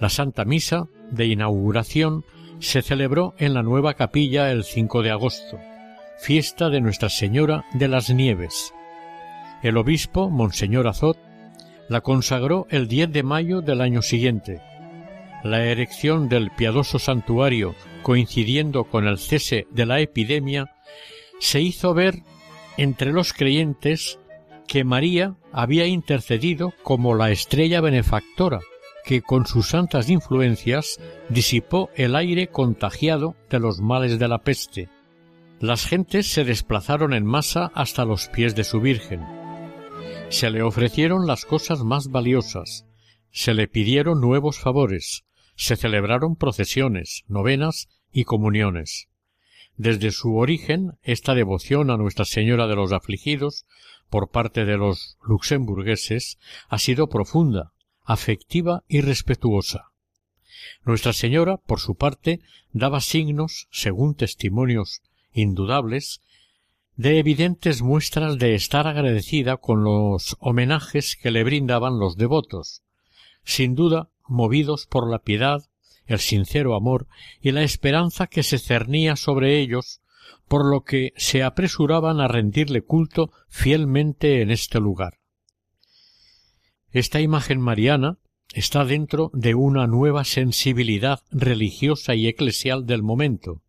La 0.00 0.08
Santa 0.08 0.44
Misa 0.44 0.88
de 1.10 1.26
inauguración 1.26 2.24
se 2.60 2.82
celebró 2.82 3.34
en 3.38 3.54
la 3.54 3.62
nueva 3.62 3.94
capilla 3.94 4.50
el 4.50 4.64
5 4.64 5.02
de 5.02 5.10
agosto, 5.10 5.58
fiesta 6.18 6.70
de 6.70 6.80
Nuestra 6.80 7.08
Señora 7.08 7.64
de 7.72 7.88
las 7.88 8.10
Nieves. 8.10 8.72
El 9.62 9.76
obispo, 9.76 10.30
Monseñor 10.30 10.86
Azot, 10.86 11.18
la 11.88 12.00
consagró 12.00 12.66
el 12.70 12.88
10 12.88 13.12
de 13.12 13.22
mayo 13.22 13.60
del 13.60 13.80
año 13.80 14.02
siguiente. 14.02 14.60
La 15.42 15.64
erección 15.64 16.28
del 16.28 16.50
piadoso 16.50 16.98
santuario 16.98 17.74
coincidiendo 18.04 18.84
con 18.84 19.08
el 19.08 19.18
cese 19.18 19.66
de 19.72 19.86
la 19.86 19.98
epidemia, 19.98 20.70
se 21.40 21.60
hizo 21.60 21.94
ver 21.94 22.22
entre 22.76 23.12
los 23.12 23.32
creyentes 23.32 24.20
que 24.68 24.84
María 24.84 25.34
había 25.52 25.86
intercedido 25.86 26.72
como 26.84 27.14
la 27.14 27.30
estrella 27.30 27.80
benefactora 27.80 28.60
que 29.04 29.22
con 29.22 29.46
sus 29.46 29.68
santas 29.68 30.08
influencias 30.08 30.98
disipó 31.28 31.90
el 31.94 32.16
aire 32.16 32.48
contagiado 32.48 33.36
de 33.50 33.60
los 33.60 33.80
males 33.80 34.18
de 34.18 34.28
la 34.28 34.38
peste. 34.38 34.88
Las 35.60 35.86
gentes 35.86 36.26
se 36.26 36.44
desplazaron 36.44 37.12
en 37.12 37.24
masa 37.24 37.70
hasta 37.74 38.04
los 38.04 38.28
pies 38.28 38.54
de 38.54 38.64
su 38.64 38.80
Virgen 38.80 39.44
se 40.34 40.50
le 40.50 40.62
ofrecieron 40.62 41.26
las 41.26 41.44
cosas 41.44 41.84
más 41.84 42.08
valiosas, 42.08 42.86
se 43.30 43.54
le 43.54 43.68
pidieron 43.68 44.20
nuevos 44.20 44.58
favores, 44.58 45.24
se 45.54 45.76
celebraron 45.76 46.34
procesiones, 46.34 47.22
novenas 47.28 47.88
y 48.12 48.24
comuniones. 48.24 49.08
Desde 49.76 50.10
su 50.10 50.36
origen, 50.36 50.98
esta 51.02 51.34
devoción 51.34 51.90
a 51.90 51.96
Nuestra 51.96 52.24
Señora 52.24 52.66
de 52.66 52.76
los 52.76 52.92
Afligidos, 52.92 53.64
por 54.10 54.30
parte 54.30 54.64
de 54.64 54.76
los 54.76 55.18
luxemburgueses, 55.22 56.38
ha 56.68 56.78
sido 56.78 57.08
profunda, 57.08 57.72
afectiva 58.04 58.84
y 58.88 59.00
respetuosa. 59.00 59.90
Nuestra 60.84 61.12
Señora, 61.12 61.56
por 61.56 61.80
su 61.80 61.94
parte, 61.94 62.40
daba 62.72 63.00
signos, 63.00 63.68
según 63.70 64.14
testimonios 64.14 65.02
indudables, 65.32 66.20
de 66.96 67.18
evidentes 67.18 67.82
muestras 67.82 68.38
de 68.38 68.54
estar 68.54 68.86
agradecida 68.86 69.56
con 69.56 69.82
los 69.82 70.36
homenajes 70.38 71.16
que 71.16 71.30
le 71.30 71.42
brindaban 71.42 71.98
los 71.98 72.16
devotos, 72.16 72.82
sin 73.42 73.74
duda 73.74 74.10
movidos 74.28 74.86
por 74.86 75.10
la 75.10 75.18
piedad, 75.18 75.64
el 76.06 76.18
sincero 76.18 76.74
amor 76.74 77.08
y 77.40 77.50
la 77.50 77.62
esperanza 77.62 78.26
que 78.26 78.42
se 78.42 78.58
cernía 78.58 79.16
sobre 79.16 79.58
ellos, 79.58 80.00
por 80.46 80.64
lo 80.66 80.82
que 80.82 81.12
se 81.16 81.42
apresuraban 81.42 82.20
a 82.20 82.28
rendirle 82.28 82.82
culto 82.82 83.32
fielmente 83.48 84.42
en 84.42 84.50
este 84.50 84.78
lugar. 84.78 85.18
Esta 86.94 87.20
imagen 87.20 87.60
mariana 87.60 88.18
está 88.54 88.84
dentro 88.84 89.30
de 89.34 89.54
una 89.54 89.86
nueva 89.86 90.24
sensibilidad 90.24 91.20
religiosa 91.32 92.14
y 92.14 92.28
eclesial 92.28 92.86
del 92.86 93.02
momento, 93.02 93.60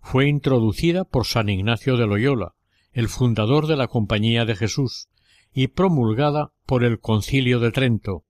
fue 0.00 0.28
introducida 0.28 1.02
por 1.02 1.26
San 1.26 1.48
Ignacio 1.48 1.96
de 1.96 2.06
Loyola, 2.06 2.54
el 2.92 3.08
fundador 3.08 3.66
de 3.66 3.74
la 3.74 3.88
Compañía 3.88 4.44
de 4.44 4.54
Jesús, 4.54 5.08
y 5.52 5.66
promulgada 5.66 6.52
por 6.66 6.84
el 6.84 7.00
Concilio 7.00 7.58
de 7.58 7.72
Trento. 7.72 8.22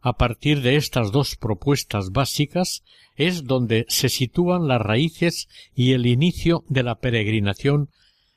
A 0.00 0.14
partir 0.14 0.62
de 0.62 0.76
estas 0.76 1.12
dos 1.12 1.36
propuestas 1.36 2.12
básicas 2.12 2.82
es 3.16 3.44
donde 3.44 3.84
se 3.90 4.08
sitúan 4.08 4.66
las 4.66 4.80
raíces 4.80 5.48
y 5.74 5.92
el 5.92 6.06
inicio 6.06 6.64
de 6.70 6.82
la 6.82 6.98
peregrinación 6.98 7.90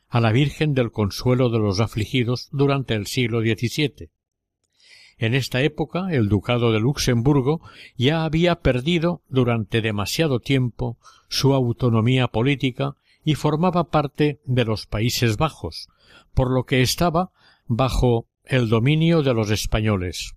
a 0.09 0.19
la 0.19 0.33
Virgen 0.33 0.73
del 0.73 0.91
Consuelo 0.91 1.49
de 1.49 1.59
los 1.59 1.79
Afligidos 1.79 2.49
durante 2.51 2.95
el 2.95 3.07
siglo 3.07 3.39
XVII. 3.39 4.09
En 5.17 5.33
esta 5.33 5.61
época 5.61 6.07
el 6.11 6.29
ducado 6.29 6.71
de 6.71 6.79
Luxemburgo 6.79 7.61
ya 7.95 8.23
había 8.23 8.57
perdido 8.57 9.23
durante 9.29 9.81
demasiado 9.81 10.39
tiempo 10.39 10.97
su 11.27 11.53
autonomía 11.53 12.27
política 12.27 12.95
y 13.23 13.35
formaba 13.35 13.89
parte 13.89 14.39
de 14.45 14.63
los 14.63 14.85
Países 14.85 15.37
Bajos, 15.37 15.89
por 16.33 16.51
lo 16.51 16.65
que 16.65 16.81
estaba 16.81 17.31
bajo 17.65 18.27
el 18.45 18.69
dominio 18.69 19.23
de 19.23 19.33
los 19.33 19.49
españoles. 19.49 20.35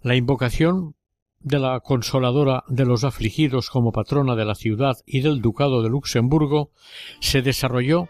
La 0.00 0.16
invocación 0.16 0.96
de 1.40 1.58
la 1.58 1.80
consoladora 1.80 2.64
de 2.68 2.84
los 2.84 3.04
afligidos 3.04 3.68
como 3.68 3.92
patrona 3.92 4.34
de 4.34 4.44
la 4.44 4.54
ciudad 4.54 4.96
y 5.06 5.20
del 5.20 5.40
ducado 5.40 5.82
de 5.82 5.90
Luxemburgo 5.90 6.70
se 7.20 7.42
desarrolló 7.42 8.08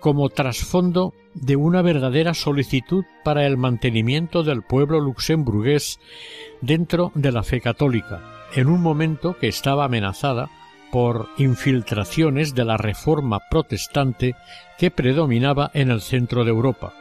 como 0.00 0.28
trasfondo 0.28 1.14
de 1.34 1.56
una 1.56 1.82
verdadera 1.82 2.34
solicitud 2.34 3.04
para 3.24 3.46
el 3.46 3.56
mantenimiento 3.56 4.42
del 4.42 4.62
pueblo 4.62 5.00
luxemburgués 5.00 6.00
dentro 6.60 7.12
de 7.14 7.32
la 7.32 7.42
fe 7.42 7.60
católica, 7.60 8.22
en 8.54 8.68
un 8.68 8.80
momento 8.80 9.36
que 9.38 9.48
estaba 9.48 9.84
amenazada 9.84 10.50
por 10.90 11.28
infiltraciones 11.36 12.54
de 12.54 12.64
la 12.64 12.76
reforma 12.76 13.40
protestante 13.50 14.34
que 14.78 14.90
predominaba 14.90 15.70
en 15.74 15.90
el 15.90 16.00
centro 16.00 16.44
de 16.44 16.50
Europa. 16.50 16.94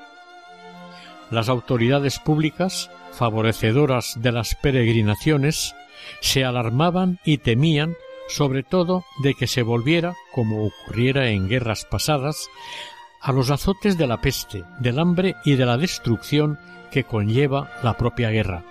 Las 1.31 1.49
autoridades 1.49 2.19
públicas, 2.19 2.89
favorecedoras 3.11 4.15
de 4.21 4.31
las 4.31 4.55
peregrinaciones, 4.55 5.75
se 6.21 6.45
alarmaban 6.45 7.19
y 7.25 7.39
temían 7.39 7.95
sobre 8.27 8.63
todo 8.63 9.03
de 9.23 9.33
que 9.33 9.47
se 9.47 9.63
volviera, 9.63 10.15
como 10.33 10.65
ocurriera 10.65 11.29
en 11.29 11.47
guerras 11.47 11.85
pasadas, 11.85 12.49
a 13.21 13.31
los 13.31 13.49
azotes 13.49 13.97
de 13.97 14.07
la 14.07 14.21
peste, 14.21 14.63
del 14.79 14.99
hambre 14.99 15.35
y 15.43 15.55
de 15.55 15.65
la 15.65 15.77
destrucción 15.77 16.59
que 16.91 17.03
conlleva 17.03 17.71
la 17.83 17.97
propia 17.97 18.29
guerra. 18.29 18.63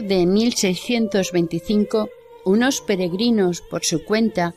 De 0.00 0.26
1625, 0.26 2.08
unos 2.44 2.80
peregrinos 2.80 3.60
por 3.60 3.84
su 3.84 4.04
cuenta 4.04 4.54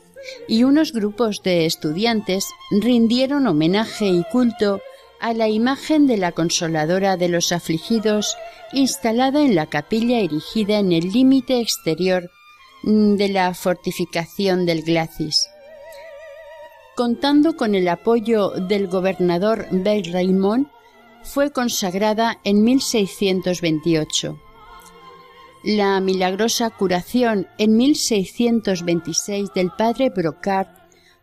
y 0.48 0.64
unos 0.64 0.92
grupos 0.92 1.42
de 1.42 1.66
estudiantes 1.66 2.48
rindieron 2.70 3.46
homenaje 3.46 4.06
y 4.06 4.24
culto 4.30 4.80
a 5.20 5.32
la 5.34 5.48
imagen 5.48 6.06
de 6.06 6.16
la 6.16 6.32
consoladora 6.32 7.16
de 7.16 7.28
los 7.28 7.52
afligidos 7.52 8.36
instalada 8.72 9.42
en 9.42 9.54
la 9.54 9.66
capilla 9.66 10.18
erigida 10.18 10.78
en 10.78 10.92
el 10.92 11.12
límite 11.12 11.60
exterior 11.60 12.30
de 12.82 13.28
la 13.28 13.54
fortificación 13.54 14.66
del 14.66 14.82
Glacis. 14.82 15.48
Contando 16.96 17.56
con 17.56 17.74
el 17.74 17.88
apoyo 17.88 18.50
del 18.50 18.88
gobernador 18.88 19.66
Bel 19.70 20.04
Raymond, 20.12 20.66
fue 21.22 21.52
consagrada 21.52 22.40
en 22.44 22.64
1628. 22.64 24.38
La 25.64 26.00
milagrosa 26.00 26.70
curación 26.70 27.46
en 27.56 27.76
1626 27.76 29.50
del 29.54 29.70
padre 29.70 30.10
Brocard, 30.10 30.66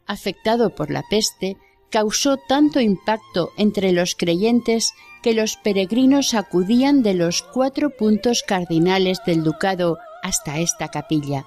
afectado 0.05 0.73
por 0.73 0.91
la 0.91 1.03
peste, 1.09 1.57
causó 1.89 2.37
tanto 2.37 2.79
impacto 2.79 3.51
entre 3.57 3.91
los 3.91 4.15
creyentes 4.15 4.93
que 5.21 5.33
los 5.33 5.57
peregrinos 5.57 6.33
acudían 6.33 7.03
de 7.03 7.15
los 7.15 7.41
cuatro 7.41 7.89
puntos 7.89 8.43
cardinales 8.47 9.19
del 9.25 9.43
ducado 9.43 9.97
hasta 10.23 10.59
esta 10.59 10.87
capilla. 10.87 11.45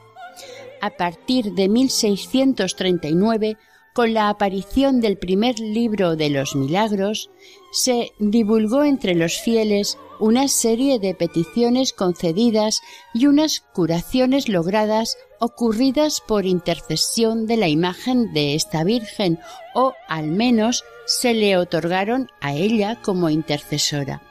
A 0.83 0.90
partir 0.90 1.53
de 1.55 1.69
1639, 1.71 3.57
con 3.95 4.12
la 4.12 4.29
aparición 4.29 5.01
del 5.01 5.16
primer 5.16 5.59
libro 5.59 6.16
de 6.16 6.29
los 6.29 6.57
milagros, 6.57 7.31
se 7.73 8.12
divulgó 8.19 8.85
entre 8.85 9.14
los 9.14 9.38
fieles 9.40 9.97
una 10.23 10.47
serie 10.47 11.01
de 11.01 11.17
peticiones 11.17 11.93
concedidas 11.93 12.81
y 13.13 13.27
unas 13.27 13.59
curaciones 13.59 14.49
logradas 14.49 15.17
ocurridas 15.41 16.21
por 16.21 16.47
intercesión 16.47 17.49
de 17.49 17.57
la 17.57 17.67
imagen 17.67 18.33
de 18.33 18.55
esta 18.55 18.85
Virgen 18.85 19.41
o 19.75 19.95
al 20.07 20.29
menos 20.29 20.85
se 21.07 21.35
le 21.35 21.57
otorgaron 21.57 22.29
a 22.41 22.55
ella 22.55 23.01
como 23.03 23.31
intercesora. 23.31 24.23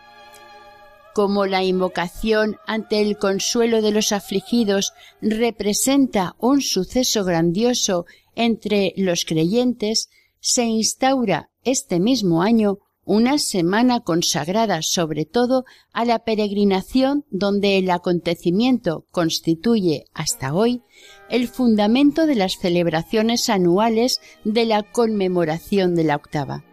Como 1.13 1.45
la 1.45 1.61
invocación 1.61 2.55
ante 2.65 3.01
el 3.01 3.17
consuelo 3.17 3.81
de 3.81 3.91
los 3.91 4.13
afligidos 4.13 4.93
representa 5.21 6.37
un 6.39 6.61
suceso 6.61 7.25
grandioso 7.25 8.05
entre 8.35 8.93
los 8.95 9.25
creyentes, 9.25 10.09
se 10.39 10.63
instaura 10.63 11.49
este 11.65 11.99
mismo 11.99 12.43
año 12.43 12.77
una 13.11 13.39
semana 13.39 13.99
consagrada 13.99 14.81
sobre 14.81 15.25
todo 15.25 15.65
a 15.91 16.05
la 16.05 16.19
peregrinación 16.19 17.25
donde 17.29 17.77
el 17.77 17.91
acontecimiento 17.91 19.05
constituye 19.11 20.05
hasta 20.13 20.53
hoy 20.53 20.81
el 21.29 21.49
fundamento 21.49 22.25
de 22.25 22.35
las 22.35 22.53
celebraciones 22.53 23.49
anuales 23.49 24.21
de 24.45 24.63
la 24.63 24.83
conmemoración 24.83 25.93
de 25.93 26.05
la 26.05 26.15
octava. 26.15 26.63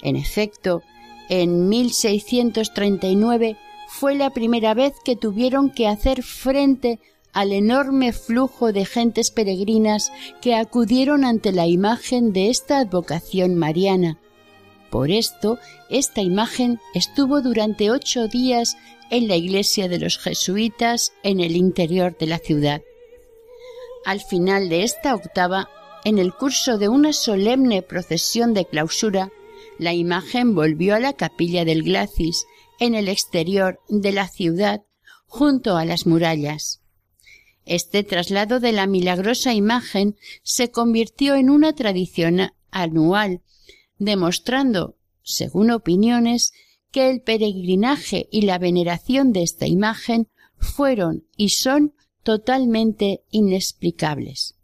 En 0.00 0.14
efecto, 0.14 0.82
en 1.28 1.68
1639 1.68 3.56
fue 3.88 4.14
la 4.14 4.30
primera 4.30 4.74
vez 4.74 4.92
que 5.04 5.16
tuvieron 5.16 5.70
que 5.70 5.88
hacer 5.88 6.22
frente 6.22 7.00
al 7.32 7.50
enorme 7.50 8.12
flujo 8.12 8.72
de 8.72 8.84
gentes 8.84 9.32
peregrinas 9.32 10.12
que 10.40 10.54
acudieron 10.54 11.24
ante 11.24 11.50
la 11.50 11.66
imagen 11.66 12.32
de 12.32 12.50
esta 12.50 12.78
advocación 12.78 13.56
mariana. 13.56 14.20
Por 14.94 15.10
esto, 15.10 15.58
esta 15.90 16.20
imagen 16.20 16.78
estuvo 16.94 17.42
durante 17.42 17.90
ocho 17.90 18.28
días 18.28 18.76
en 19.10 19.26
la 19.26 19.34
iglesia 19.34 19.88
de 19.88 19.98
los 19.98 20.18
jesuitas 20.18 21.12
en 21.24 21.40
el 21.40 21.56
interior 21.56 22.16
de 22.16 22.28
la 22.28 22.38
ciudad. 22.38 22.80
Al 24.04 24.20
final 24.20 24.68
de 24.68 24.84
esta 24.84 25.16
octava, 25.16 25.68
en 26.04 26.18
el 26.18 26.32
curso 26.32 26.78
de 26.78 26.88
una 26.88 27.12
solemne 27.12 27.82
procesión 27.82 28.54
de 28.54 28.66
clausura, 28.66 29.32
la 29.80 29.92
imagen 29.94 30.54
volvió 30.54 30.94
a 30.94 31.00
la 31.00 31.12
capilla 31.12 31.64
del 31.64 31.82
Glacis, 31.82 32.46
en 32.78 32.94
el 32.94 33.08
exterior 33.08 33.80
de 33.88 34.12
la 34.12 34.28
ciudad, 34.28 34.82
junto 35.26 35.76
a 35.76 35.84
las 35.84 36.06
murallas. 36.06 36.82
Este 37.66 38.04
traslado 38.04 38.60
de 38.60 38.70
la 38.70 38.86
milagrosa 38.86 39.54
imagen 39.54 40.14
se 40.44 40.70
convirtió 40.70 41.34
en 41.34 41.50
una 41.50 41.72
tradición 41.72 42.52
anual, 42.70 43.40
demostrando, 43.98 44.96
según 45.22 45.70
opiniones, 45.70 46.52
que 46.90 47.10
el 47.10 47.22
peregrinaje 47.22 48.28
y 48.30 48.42
la 48.42 48.58
veneración 48.58 49.32
de 49.32 49.42
esta 49.42 49.66
imagen 49.66 50.28
fueron 50.58 51.26
y 51.36 51.50
son 51.50 51.94
totalmente 52.22 53.22
inexplicables. 53.30 54.54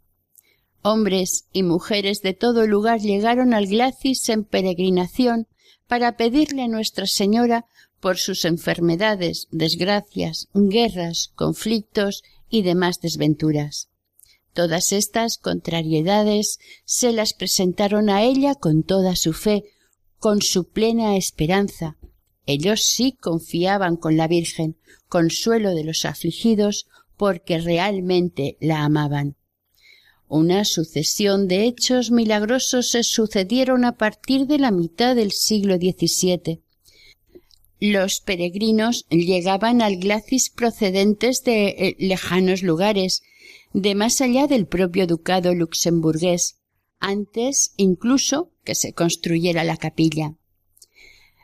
Hombres 0.81 1.45
y 1.53 1.63
mujeres 1.63 2.21
de 2.21 2.33
todo 2.33 2.65
lugar 2.65 3.01
llegaron 3.01 3.53
al 3.53 3.67
Glacis 3.67 4.29
en 4.29 4.43
peregrinación 4.43 5.47
para 5.87 6.17
pedirle 6.17 6.63
a 6.63 6.67
Nuestra 6.67 7.05
Señora 7.05 7.65
por 7.99 8.17
sus 8.17 8.45
enfermedades, 8.45 9.47
desgracias, 9.51 10.47
guerras, 10.53 11.31
conflictos 11.35 12.23
y 12.49 12.63
demás 12.63 12.99
desventuras. 12.99 13.90
Todas 14.53 14.91
estas 14.91 15.37
contrariedades 15.37 16.59
se 16.83 17.13
las 17.13 17.33
presentaron 17.33 18.09
a 18.09 18.23
ella 18.23 18.55
con 18.55 18.83
toda 18.83 19.15
su 19.15 19.33
fe, 19.33 19.63
con 20.17 20.41
su 20.41 20.69
plena 20.69 21.15
esperanza. 21.15 21.97
Ellos 22.45 22.83
sí 22.83 23.17
confiaban 23.19 23.95
con 23.95 24.17
la 24.17 24.27
Virgen, 24.27 24.77
consuelo 25.07 25.73
de 25.73 25.83
los 25.83 26.05
afligidos, 26.05 26.87
porque 27.17 27.59
realmente 27.59 28.57
la 28.59 28.83
amaban. 28.83 29.35
Una 30.27 30.65
sucesión 30.65 31.47
de 31.47 31.65
hechos 31.65 32.09
milagrosos 32.09 32.89
se 32.89 33.03
sucedieron 33.03 33.85
a 33.85 33.97
partir 33.97 34.47
de 34.47 34.59
la 34.59 34.71
mitad 34.71 35.15
del 35.15 35.31
siglo 35.31 35.75
XVII. 35.75 36.61
Los 37.81 38.21
peregrinos 38.21 39.05
llegaban 39.09 39.81
al 39.81 39.97
Glacis 39.97 40.49
procedentes 40.49 41.43
de 41.43 41.67
eh, 41.67 41.95
lejanos 41.99 42.63
lugares, 42.63 43.23
de 43.73 43.95
más 43.95 44.21
allá 44.21 44.47
del 44.47 44.67
propio 44.67 45.07
ducado 45.07 45.53
luxemburgués, 45.53 46.59
antes 46.99 47.73
incluso 47.77 48.51
que 48.63 48.75
se 48.75 48.93
construyera 48.93 49.63
la 49.63 49.77
capilla. 49.77 50.35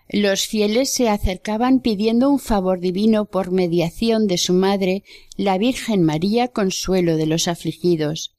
Los 0.09 0.47
fieles 0.47 0.93
se 0.93 1.09
acercaban 1.09 1.81
pidiendo 1.81 2.29
un 2.29 2.39
favor 2.39 2.79
divino 2.79 3.25
por 3.25 3.51
mediación 3.51 4.27
de 4.27 4.37
su 4.37 4.53
madre, 4.53 5.03
la 5.35 5.57
Virgen 5.57 6.03
María 6.03 6.47
Consuelo 6.47 7.17
de 7.17 7.25
los 7.25 7.49
afligidos. 7.49 8.35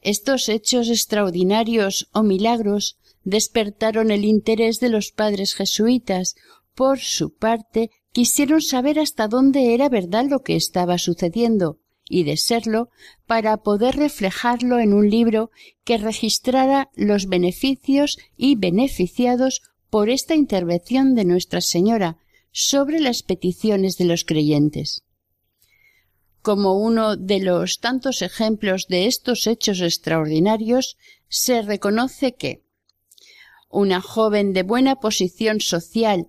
Estos 0.00 0.48
hechos 0.48 0.88
extraordinarios 0.88 2.08
o 2.12 2.22
milagros 2.22 2.96
despertaron 3.22 4.10
el 4.10 4.24
interés 4.24 4.80
de 4.80 4.88
los 4.88 5.10
padres 5.10 5.54
jesuitas. 5.54 6.36
Por 6.74 7.00
su 7.00 7.34
parte, 7.34 7.90
quisieron 8.12 8.62
saber 8.62 8.98
hasta 8.98 9.28
dónde 9.28 9.74
era 9.74 9.88
verdad 9.88 10.26
lo 10.30 10.42
que 10.42 10.56
estaba 10.56 10.96
sucediendo, 10.96 11.80
y 12.08 12.24
de 12.24 12.36
serlo, 12.36 12.90
para 13.26 13.58
poder 13.58 13.96
reflejarlo 13.96 14.78
en 14.78 14.92
un 14.92 15.10
libro 15.10 15.50
que 15.84 15.98
registrara 15.98 16.90
los 16.94 17.26
beneficios 17.26 18.18
y 18.36 18.56
beneficiados 18.56 19.62
por 19.90 20.10
esta 20.10 20.34
intervención 20.34 21.14
de 21.14 21.24
Nuestra 21.24 21.60
Señora 21.60 22.18
sobre 22.52 23.00
las 23.00 23.22
peticiones 23.22 23.96
de 23.98 24.04
los 24.04 24.24
creyentes. 24.24 25.02
Como 26.42 26.78
uno 26.78 27.16
de 27.16 27.40
los 27.40 27.80
tantos 27.80 28.22
ejemplos 28.22 28.86
de 28.88 29.06
estos 29.06 29.46
hechos 29.46 29.80
extraordinarios, 29.80 30.96
se 31.28 31.62
reconoce 31.62 32.34
que 32.34 32.62
una 33.68 34.00
joven 34.00 34.52
de 34.52 34.62
buena 34.62 34.96
posición 34.96 35.60
social, 35.60 36.28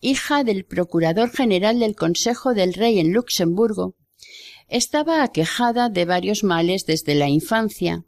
hija 0.00 0.42
del 0.42 0.64
Procurador 0.64 1.30
General 1.30 1.78
del 1.78 1.94
Consejo 1.94 2.54
del 2.54 2.72
Rey 2.72 2.98
en 2.98 3.12
Luxemburgo, 3.12 3.94
estaba 4.68 5.22
aquejada 5.22 5.88
de 5.88 6.04
varios 6.04 6.44
males 6.44 6.84
desde 6.86 7.14
la 7.14 7.28
infancia. 7.28 8.04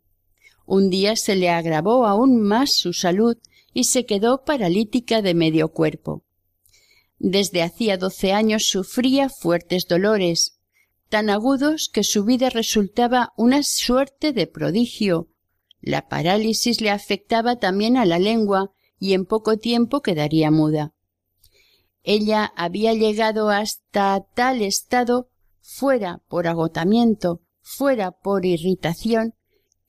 Un 0.67 0.91
día 0.91 1.17
se 1.17 1.35
le 1.35 1.51
agravó 1.51 2.07
aún 2.07 2.41
más 2.41 2.75
su 2.75 2.93
salud 2.93 3.37
y 3.73 3.85
se 3.85 4.07
quedó 4.07 4.45
paralítica 4.45 5.23
de 5.23 5.35
medio 5.35 5.73
cuerpo. 5.73 6.23
Desde 7.19 7.63
hacía 7.63 7.97
doce 7.97 8.33
años 8.33 8.67
sufría 8.67 9.29
fuertes 9.29 9.87
dolores, 9.87 10.59
tan 11.09 11.29
agudos 11.29 11.91
que 11.93 12.05
su 12.05 12.25
vida 12.25 12.51
resultaba 12.51 13.33
una 13.37 13.63
suerte 13.63 14.33
de 14.33 14.47
prodigio. 14.47 15.29
La 15.81 16.09
parálisis 16.09 16.81
le 16.81 16.91
afectaba 16.91 17.57
también 17.57 17.97
a 17.97 18.05
la 18.05 18.19
lengua 18.19 18.71
y 18.99 19.15
en 19.15 19.25
poco 19.25 19.57
tiempo 19.57 20.03
quedaría 20.03 20.51
muda. 20.51 20.93
Ella 22.03 22.53
había 22.57 22.95
llegado 22.95 23.51
hasta 23.51 24.25
tal 24.35 24.63
estado 24.63 25.29
fuera 25.61 26.23
por 26.29 26.47
agotamiento, 26.47 27.41
fuera 27.61 28.13
por 28.13 28.45
irritación, 28.45 29.35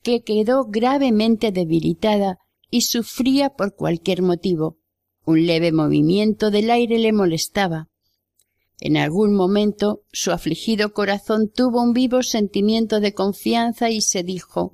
que 0.02 0.22
quedó 0.22 0.66
gravemente 0.66 1.52
debilitada 1.52 2.38
y 2.70 2.82
sufría 2.82 3.50
por 3.50 3.74
cualquier 3.74 4.22
motivo. 4.22 4.78
Un 5.24 5.46
leve 5.46 5.72
movimiento 5.72 6.50
del 6.50 6.70
aire 6.70 6.98
le 6.98 7.12
molestaba. 7.12 7.88
En 8.80 8.96
algún 8.96 9.34
momento 9.34 10.02
su 10.12 10.32
afligido 10.32 10.92
corazón 10.92 11.48
tuvo 11.48 11.80
un 11.80 11.92
vivo 11.92 12.24
sentimiento 12.24 12.98
de 12.98 13.14
confianza 13.14 13.90
y 13.90 14.00
se 14.00 14.24
dijo 14.24 14.72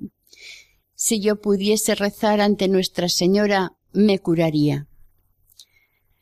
Si 0.95 1.19
yo 1.19 1.39
pudiese 1.39 1.93
rezar 1.93 2.41
ante 2.41 2.67
Nuestra 2.67 3.07
Señora, 3.07 3.77
me 3.91 4.17
curaría. 4.17 4.88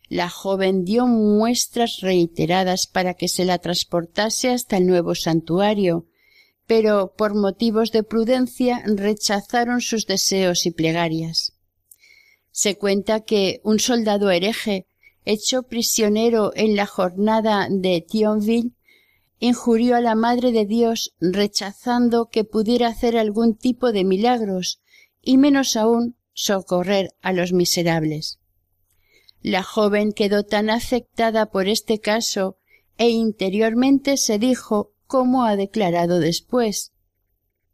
La 0.10 0.30
joven 0.30 0.86
dio 0.86 1.06
muestras 1.06 2.00
reiteradas 2.00 2.88
para 2.88 3.14
que 3.14 3.28
se 3.28 3.44
la 3.44 3.58
transportase 3.58 4.50
hasta 4.50 4.78
el 4.78 4.88
nuevo 4.88 5.16
santuario, 5.16 6.06
pero 6.66 7.14
por 7.18 7.36
motivos 7.36 7.92
de 7.92 8.04
prudencia 8.04 8.84
rechazaron 8.86 9.82
sus 9.82 10.06
deseos 10.06 10.66
y 10.66 10.72
plegarias. 10.72 11.54
Se 12.52 12.78
cuenta 12.78 13.22
que 13.22 13.60
un 13.64 13.80
soldado 13.80 14.32
hereje, 14.32 14.88
hecho 15.26 15.64
prisionero 15.64 16.52
en 16.56 16.76
la 16.76 16.86
jornada 16.86 17.68
de 17.70 18.06
Thionville, 18.08 18.72
injurió 19.40 19.98
a 19.98 20.02
la 20.02 20.16
Madre 20.16 20.52
de 20.52 20.66
Dios 20.66 21.14
rechazando 21.20 22.30
que 22.30 22.44
pudiera 22.44 22.88
hacer 22.88 23.18
algún 23.18 23.56
tipo 23.56 23.92
de 23.92 24.04
milagros 24.04 24.80
y 25.22 25.38
menos 25.38 25.76
aún 25.76 26.16
socorrer 26.34 27.10
a 27.22 27.34
los 27.34 27.52
miserables. 27.52 28.40
La 29.42 29.64
joven 29.64 30.12
quedó 30.12 30.44
tan 30.44 30.70
afectada 30.70 31.52
por 31.52 31.68
este 31.68 32.00
caso 32.00 32.58
e 32.98 33.10
interiormente 33.10 34.18
se 34.18 34.40
dijo, 34.40 34.94
como 35.06 35.46
ha 35.46 35.56
declarado 35.56 36.20
después 36.20 36.94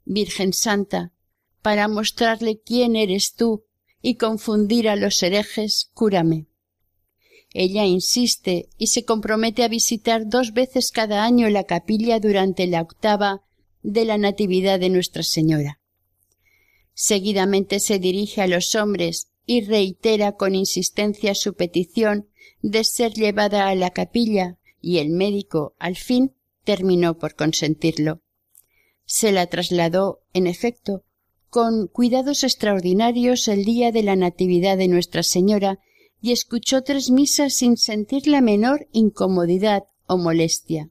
Virgen 0.06 0.54
Santa, 0.54 1.14
para 1.62 1.88
mostrarle 1.88 2.60
quién 2.60 2.96
eres 2.96 3.34
tú 3.34 3.64
y 4.02 4.16
confundir 4.16 4.90
a 4.90 4.96
los 4.96 5.24
herejes, 5.24 5.90
cúrame. 5.94 6.48
Ella 7.54 7.86
insiste 7.86 8.68
y 8.78 8.88
se 8.88 9.06
compromete 9.06 9.64
a 9.64 9.68
visitar 9.68 10.28
dos 10.28 10.54
veces 10.54 10.92
cada 10.92 11.24
año 11.24 11.50
la 11.50 11.64
capilla 11.64 12.20
durante 12.20 12.68
la 12.68 12.82
octava 12.82 13.44
de 13.82 14.06
la 14.06 14.18
Natividad 14.18 14.80
de 14.80 14.90
Nuestra 14.90 15.24
Señora. 15.24 15.80
Seguidamente 16.94 17.80
se 17.80 18.00
dirige 18.00 18.42
a 18.42 18.48
los 18.48 18.76
hombres 18.76 19.30
y 19.46 19.62
reitera 19.62 20.34
con 20.34 20.56
insistencia 20.56 21.36
su 21.36 21.54
petición 21.54 22.30
de 22.62 22.84
ser 22.84 23.14
llevada 23.14 23.68
a 23.68 23.76
la 23.76 23.92
capilla 23.92 24.58
y 24.82 25.00
el 25.00 25.10
médico 25.10 25.76
al 25.80 25.96
fin 25.96 26.34
terminó 26.64 27.18
por 27.18 27.36
consentirlo. 27.36 28.22
Se 29.06 29.32
la 29.32 29.48
trasladó, 29.48 30.22
en 30.34 30.48
efecto, 30.48 31.04
con 31.50 31.88
cuidados 31.88 32.44
extraordinarios 32.44 33.48
el 33.48 33.66
día 33.66 33.92
de 33.92 34.04
la 34.04 34.16
Natividad 34.16 34.78
de 34.78 34.88
Nuestra 34.88 35.24
Señora 35.24 35.80
y 36.22 36.32
escuchó 36.32 36.84
tres 36.84 37.12
misas 37.12 37.54
sin 37.54 37.78
sentir 37.78 38.28
la 38.28 38.42
menor 38.42 38.88
incomodidad 38.92 39.84
o 40.08 40.18
molestia. 40.18 40.90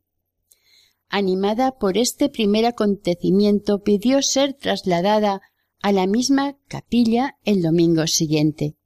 Animada 1.08 1.72
por 1.78 1.98
este 1.98 2.28
primer 2.28 2.64
acontecimiento, 2.64 3.82
pidió 3.82 4.22
ser 4.22 4.54
trasladada 4.54 5.40
a 5.82 5.90
la 5.92 6.06
misma 6.06 6.56
capilla 6.68 7.36
el 7.44 7.60
domingo 7.60 8.06
siguiente. 8.06 8.76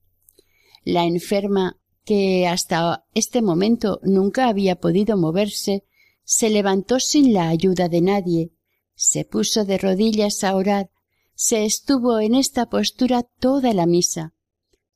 La 0.83 1.05
enferma, 1.05 1.79
que 2.05 2.47
hasta 2.47 3.05
este 3.15 3.43
momento 3.43 4.01
nunca 4.03 4.49
había 4.49 4.77
podido 4.77 5.17
moverse, 5.17 5.85
se 6.25 6.49
levantó 6.49 6.99
sin 6.99 7.33
la 7.33 7.49
ayuda 7.49 7.89
de 7.89 8.01
nadie, 8.01 8.51
se 8.95 9.25
puso 9.25 9.65
de 9.65 9.77
rodillas 9.79 10.43
a 10.43 10.57
orar, 10.57 10.91
se 11.35 11.67
estuvo 11.67 12.19
en 12.19 12.35
esta 12.35 12.71
postura 12.71 13.25
toda 13.39 13.75
la 13.75 13.85
misa, 13.85 14.33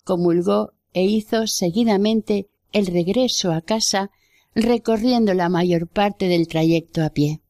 comulgó 0.03 0.73
e 0.95 1.05
hizo 1.05 1.47
seguidamente 1.47 2.49
el 2.73 2.87
regreso 2.87 3.53
a 3.53 3.61
casa 3.61 4.11
recorriendo 4.55 5.35
la 5.35 5.49
mayor 5.49 5.87
parte 5.87 6.29
del 6.29 6.49
trayecto 6.49 7.05
a 7.05 7.11
pie. 7.11 7.43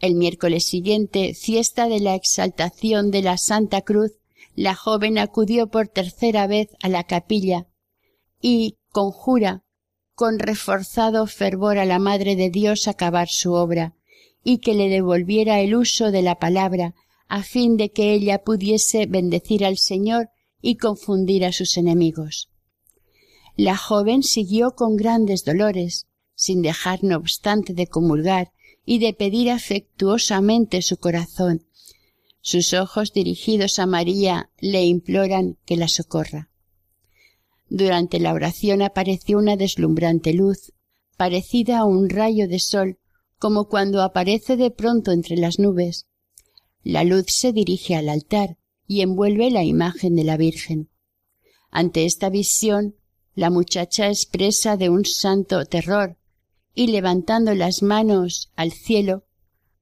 El 0.00 0.14
miércoles 0.14 0.66
siguiente, 0.66 1.34
fiesta 1.34 1.88
de 1.88 2.00
la 2.00 2.14
exaltación 2.14 3.10
de 3.10 3.22
la 3.22 3.36
Santa 3.36 3.82
Cruz, 3.82 4.12
la 4.54 4.74
joven 4.74 5.18
acudió 5.18 5.68
por 5.68 5.88
tercera 5.88 6.46
vez 6.46 6.68
a 6.82 6.88
la 6.88 7.04
capilla 7.04 7.66
y 8.40 8.76
conjura 8.90 9.64
con 10.14 10.38
reforzado 10.38 11.26
fervor 11.26 11.78
a 11.78 11.84
la 11.84 11.98
Madre 11.98 12.36
de 12.36 12.50
Dios 12.50 12.88
acabar 12.88 13.28
su 13.28 13.52
obra 13.52 13.94
y 14.42 14.58
que 14.58 14.74
le 14.74 14.88
devolviera 14.88 15.60
el 15.60 15.74
uso 15.74 16.10
de 16.10 16.22
la 16.22 16.38
palabra 16.38 16.94
a 17.28 17.42
fin 17.42 17.76
de 17.76 17.90
que 17.90 18.14
ella 18.14 18.42
pudiese 18.42 19.06
bendecir 19.06 19.64
al 19.64 19.78
Señor 19.78 20.30
y 20.60 20.76
confundir 20.76 21.44
a 21.44 21.52
sus 21.52 21.76
enemigos. 21.76 22.50
La 23.56 23.76
joven 23.76 24.22
siguió 24.22 24.72
con 24.72 24.96
grandes 24.96 25.44
dolores, 25.44 26.06
sin 26.34 26.62
dejar 26.62 27.02
no 27.02 27.16
obstante 27.16 27.74
de 27.74 27.86
comulgar 27.86 28.52
y 28.90 29.00
de 29.00 29.12
pedir 29.12 29.50
afectuosamente 29.50 30.80
su 30.80 30.96
corazón. 30.96 31.66
Sus 32.40 32.72
ojos 32.72 33.12
dirigidos 33.12 33.78
a 33.78 33.84
María 33.84 34.48
le 34.60 34.86
imploran 34.86 35.58
que 35.66 35.76
la 35.76 35.88
socorra. 35.88 36.48
Durante 37.68 38.18
la 38.18 38.32
oración 38.32 38.80
apareció 38.80 39.36
una 39.36 39.56
deslumbrante 39.58 40.32
luz, 40.32 40.72
parecida 41.18 41.80
a 41.80 41.84
un 41.84 42.08
rayo 42.08 42.48
de 42.48 42.60
sol, 42.60 42.98
como 43.38 43.68
cuando 43.68 44.00
aparece 44.00 44.56
de 44.56 44.70
pronto 44.70 45.12
entre 45.12 45.36
las 45.36 45.58
nubes. 45.58 46.06
La 46.82 47.04
luz 47.04 47.26
se 47.28 47.52
dirige 47.52 47.94
al 47.94 48.08
altar 48.08 48.56
y 48.86 49.02
envuelve 49.02 49.50
la 49.50 49.64
imagen 49.64 50.14
de 50.14 50.24
la 50.24 50.38
Virgen. 50.38 50.88
Ante 51.70 52.06
esta 52.06 52.30
visión, 52.30 52.96
la 53.34 53.50
muchacha 53.50 54.08
expresa 54.08 54.78
de 54.78 54.88
un 54.88 55.04
santo 55.04 55.66
terror 55.66 56.16
y 56.74 56.88
levantando 56.88 57.54
las 57.54 57.82
manos 57.82 58.50
al 58.56 58.72
cielo, 58.72 59.24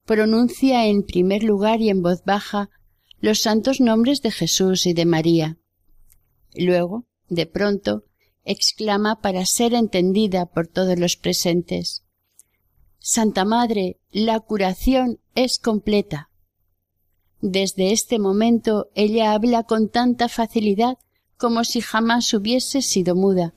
pronuncia 0.04 0.86
en 0.86 1.02
primer 1.02 1.42
lugar 1.42 1.80
y 1.80 1.90
en 1.90 2.02
voz 2.02 2.24
baja 2.24 2.70
los 3.20 3.40
santos 3.40 3.80
nombres 3.80 4.22
de 4.22 4.30
Jesús 4.30 4.86
y 4.86 4.94
de 4.94 5.04
María. 5.04 5.58
Luego, 6.54 7.06
de 7.28 7.46
pronto, 7.46 8.04
exclama 8.44 9.20
para 9.20 9.44
ser 9.44 9.74
entendida 9.74 10.46
por 10.46 10.68
todos 10.68 10.98
los 10.98 11.16
presentes 11.16 12.06
Santa 13.08 13.44
Madre, 13.44 14.00
la 14.10 14.40
curación 14.40 15.20
es 15.36 15.60
completa. 15.60 16.28
Desde 17.40 17.92
este 17.92 18.18
momento 18.18 18.88
ella 18.96 19.32
habla 19.32 19.62
con 19.62 19.90
tanta 19.90 20.28
facilidad 20.28 20.98
como 21.36 21.62
si 21.62 21.80
jamás 21.80 22.34
hubiese 22.34 22.82
sido 22.82 23.14
muda 23.14 23.54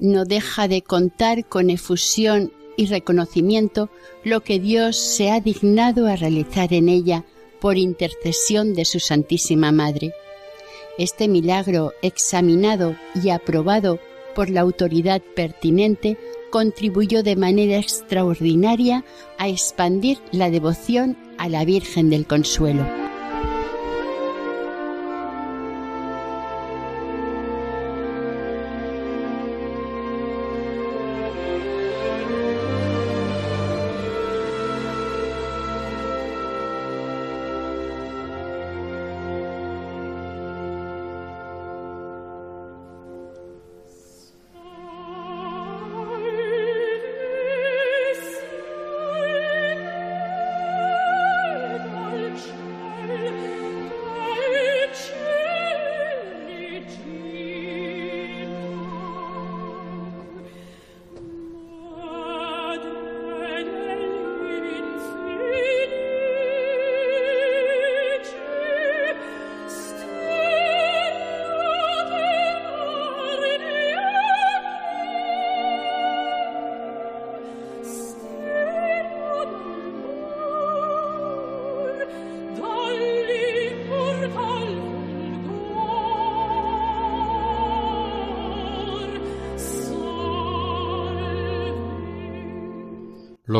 no 0.00 0.24
deja 0.24 0.66
de 0.66 0.82
contar 0.82 1.44
con 1.46 1.70
efusión 1.70 2.52
y 2.76 2.86
reconocimiento 2.86 3.90
lo 4.24 4.40
que 4.40 4.58
Dios 4.58 4.96
se 4.96 5.30
ha 5.30 5.40
dignado 5.40 6.06
a 6.06 6.16
realizar 6.16 6.72
en 6.72 6.88
ella 6.88 7.24
por 7.60 7.76
intercesión 7.76 8.74
de 8.74 8.86
su 8.86 8.98
Santísima 8.98 9.70
Madre. 9.70 10.12
Este 10.98 11.28
milagro, 11.28 11.92
examinado 12.02 12.96
y 13.22 13.30
aprobado 13.30 14.00
por 14.34 14.48
la 14.48 14.62
autoridad 14.62 15.20
pertinente, 15.34 16.16
contribuyó 16.50 17.22
de 17.22 17.36
manera 17.36 17.78
extraordinaria 17.78 19.04
a 19.38 19.48
expandir 19.48 20.18
la 20.32 20.50
devoción 20.50 21.16
a 21.38 21.48
la 21.48 21.64
Virgen 21.64 22.10
del 22.10 22.26
Consuelo. 22.26 23.09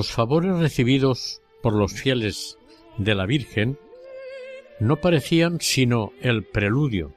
Los 0.00 0.12
favores 0.12 0.56
recibidos 0.56 1.42
por 1.62 1.74
los 1.74 1.92
fieles 1.92 2.56
de 2.96 3.14
la 3.14 3.26
Virgen 3.26 3.78
no 4.78 4.96
parecían 4.96 5.60
sino 5.60 6.14
el 6.22 6.42
preludio. 6.42 7.12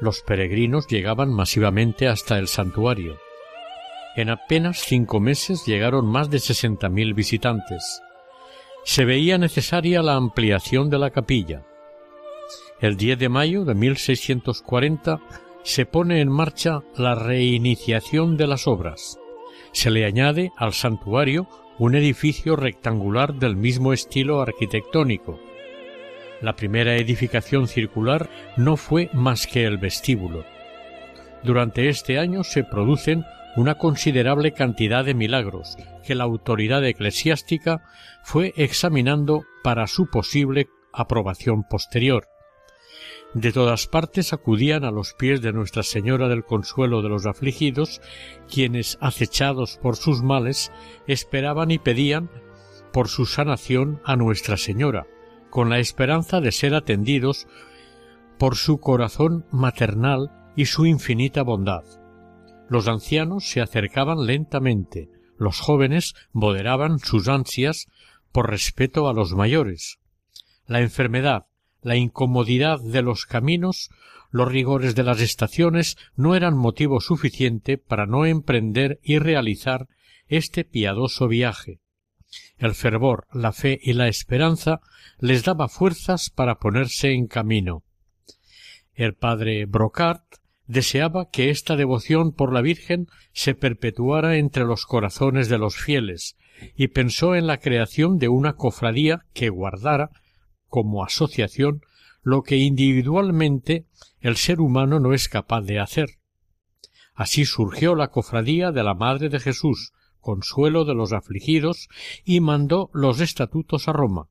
Los 0.00 0.22
peregrinos 0.22 0.88
llegaban 0.88 1.32
masivamente 1.32 2.08
hasta 2.08 2.40
el 2.40 2.48
santuario. 2.48 3.20
En 4.16 4.30
apenas 4.30 4.80
cinco 4.80 5.20
meses 5.20 5.64
llegaron 5.64 6.06
más 6.06 6.28
de 6.28 6.40
sesenta 6.40 6.88
mil 6.88 7.14
visitantes. 7.14 8.02
Se 8.82 9.04
veía 9.04 9.38
necesaria 9.38 10.02
la 10.02 10.16
ampliación 10.16 10.90
de 10.90 10.98
la 10.98 11.10
capilla. 11.10 11.64
El 12.80 12.96
10 12.96 13.16
de 13.16 13.28
mayo 13.28 13.64
de 13.64 13.76
1640 13.76 15.20
se 15.62 15.86
pone 15.86 16.20
en 16.20 16.32
marcha 16.32 16.82
la 16.96 17.14
reiniciación 17.14 18.36
de 18.36 18.48
las 18.48 18.66
obras 18.66 19.20
se 19.74 19.90
le 19.90 20.06
añade 20.06 20.52
al 20.56 20.72
santuario 20.72 21.48
un 21.78 21.96
edificio 21.96 22.54
rectangular 22.56 23.34
del 23.34 23.56
mismo 23.56 23.92
estilo 23.92 24.40
arquitectónico. 24.40 25.40
La 26.40 26.54
primera 26.54 26.96
edificación 26.96 27.66
circular 27.66 28.30
no 28.56 28.76
fue 28.76 29.10
más 29.12 29.46
que 29.46 29.64
el 29.64 29.78
vestíbulo. 29.78 30.44
Durante 31.42 31.88
este 31.88 32.18
año 32.18 32.44
se 32.44 32.62
producen 32.62 33.24
una 33.56 33.74
considerable 33.74 34.52
cantidad 34.52 35.04
de 35.04 35.14
milagros 35.14 35.76
que 36.06 36.14
la 36.14 36.24
autoridad 36.24 36.84
eclesiástica 36.84 37.82
fue 38.22 38.52
examinando 38.56 39.44
para 39.62 39.86
su 39.86 40.08
posible 40.08 40.68
aprobación 40.92 41.64
posterior. 41.64 42.28
De 43.34 43.52
todas 43.52 43.88
partes 43.88 44.32
acudían 44.32 44.84
a 44.84 44.92
los 44.92 45.12
pies 45.12 45.42
de 45.42 45.52
Nuestra 45.52 45.82
Señora 45.82 46.28
del 46.28 46.44
Consuelo 46.44 47.02
de 47.02 47.08
los 47.08 47.26
afligidos, 47.26 48.00
quienes, 48.48 48.96
acechados 49.00 49.76
por 49.82 49.96
sus 49.96 50.22
males, 50.22 50.70
esperaban 51.08 51.72
y 51.72 51.78
pedían 51.78 52.30
por 52.92 53.08
su 53.08 53.26
sanación 53.26 54.00
a 54.04 54.14
Nuestra 54.14 54.56
Señora, 54.56 55.08
con 55.50 55.68
la 55.68 55.80
esperanza 55.80 56.40
de 56.40 56.52
ser 56.52 56.76
atendidos 56.76 57.48
por 58.38 58.54
su 58.54 58.78
corazón 58.78 59.46
maternal 59.50 60.30
y 60.54 60.66
su 60.66 60.86
infinita 60.86 61.42
bondad. 61.42 61.82
Los 62.68 62.86
ancianos 62.86 63.48
se 63.48 63.60
acercaban 63.60 64.26
lentamente, 64.26 65.10
los 65.36 65.58
jóvenes 65.58 66.14
moderaban 66.32 67.00
sus 67.00 67.26
ansias 67.26 67.88
por 68.30 68.48
respeto 68.48 69.08
a 69.08 69.12
los 69.12 69.34
mayores. 69.34 69.98
La 70.66 70.80
enfermedad, 70.80 71.46
la 71.84 71.96
incomodidad 71.96 72.80
de 72.80 73.02
los 73.02 73.26
caminos, 73.26 73.90
los 74.30 74.50
rigores 74.50 74.96
de 74.96 75.04
las 75.04 75.20
estaciones 75.20 75.96
no 76.16 76.34
eran 76.34 76.56
motivo 76.56 77.00
suficiente 77.00 77.78
para 77.78 78.06
no 78.06 78.26
emprender 78.26 78.98
y 79.02 79.18
realizar 79.18 79.86
este 80.26 80.64
piadoso 80.64 81.28
viaje. 81.28 81.78
El 82.56 82.74
fervor, 82.74 83.26
la 83.32 83.52
fe 83.52 83.78
y 83.80 83.92
la 83.92 84.08
esperanza 84.08 84.80
les 85.18 85.44
daba 85.44 85.68
fuerzas 85.68 86.30
para 86.30 86.56
ponerse 86.56 87.12
en 87.12 87.26
camino. 87.26 87.84
El 88.94 89.14
padre 89.14 89.66
Brocard 89.66 90.22
deseaba 90.66 91.28
que 91.30 91.50
esta 91.50 91.76
devoción 91.76 92.32
por 92.32 92.52
la 92.52 92.62
Virgen 92.62 93.08
se 93.32 93.54
perpetuara 93.54 94.38
entre 94.38 94.64
los 94.64 94.86
corazones 94.86 95.48
de 95.50 95.58
los 95.58 95.76
fieles, 95.76 96.36
y 96.76 96.88
pensó 96.88 97.34
en 97.34 97.46
la 97.46 97.58
creación 97.58 98.18
de 98.18 98.28
una 98.28 98.54
cofradía 98.54 99.26
que 99.34 99.50
guardara 99.50 100.10
como 100.68 101.04
asociación 101.04 101.82
lo 102.22 102.42
que 102.42 102.56
individualmente 102.56 103.86
el 104.20 104.36
ser 104.36 104.60
humano 104.60 104.98
no 104.98 105.12
es 105.12 105.28
capaz 105.28 105.60
de 105.62 105.78
hacer. 105.78 106.18
Así 107.14 107.44
surgió 107.44 107.94
la 107.94 108.08
cofradía 108.08 108.72
de 108.72 108.82
la 108.82 108.94
Madre 108.94 109.28
de 109.28 109.38
Jesús, 109.38 109.92
consuelo 110.20 110.84
de 110.84 110.94
los 110.94 111.12
afligidos, 111.12 111.88
y 112.24 112.40
mandó 112.40 112.90
los 112.92 113.20
estatutos 113.20 113.86
a 113.88 113.92
Roma, 113.92 114.28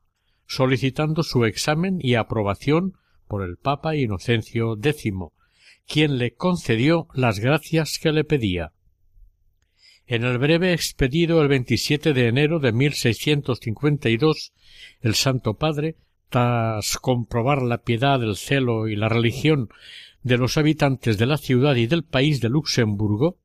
solicitando 0.47 1.23
su 1.23 1.45
examen 1.45 1.99
y 2.01 2.15
aprobación 2.15 2.97
por 3.27 3.43
el 3.43 3.57
Papa 3.57 3.95
Inocencio 3.95 4.77
X, 4.81 5.13
quien 5.87 6.17
le 6.17 6.33
concedió 6.33 7.07
las 7.13 7.39
gracias 7.39 7.99
que 8.01 8.11
le 8.11 8.23
pedía. 8.23 8.73
En 10.05 10.25
el 10.25 10.37
breve 10.37 10.73
expedido 10.73 11.41
el 11.41 11.47
27 11.47 12.13
de 12.13 12.27
enero 12.27 12.59
de 12.59 12.73
1652, 12.73 14.53
el 15.01 15.15
Santo 15.15 15.53
Padre 15.53 15.95
tras 16.33 16.97
comprobar 16.97 17.61
la 17.61 17.83
piedad, 17.83 18.23
el 18.23 18.35
celo 18.35 18.87
y 18.87 18.95
la 18.95 19.07
religión 19.07 19.69
de 20.23 20.39
los 20.39 20.57
habitantes 20.57 21.19
de 21.19 21.27
la 21.27 21.37
ciudad 21.37 21.75
y 21.75 21.85
del 21.85 22.03
país 22.03 22.41
de 22.41 22.49
Luxemburgo, 22.49 23.37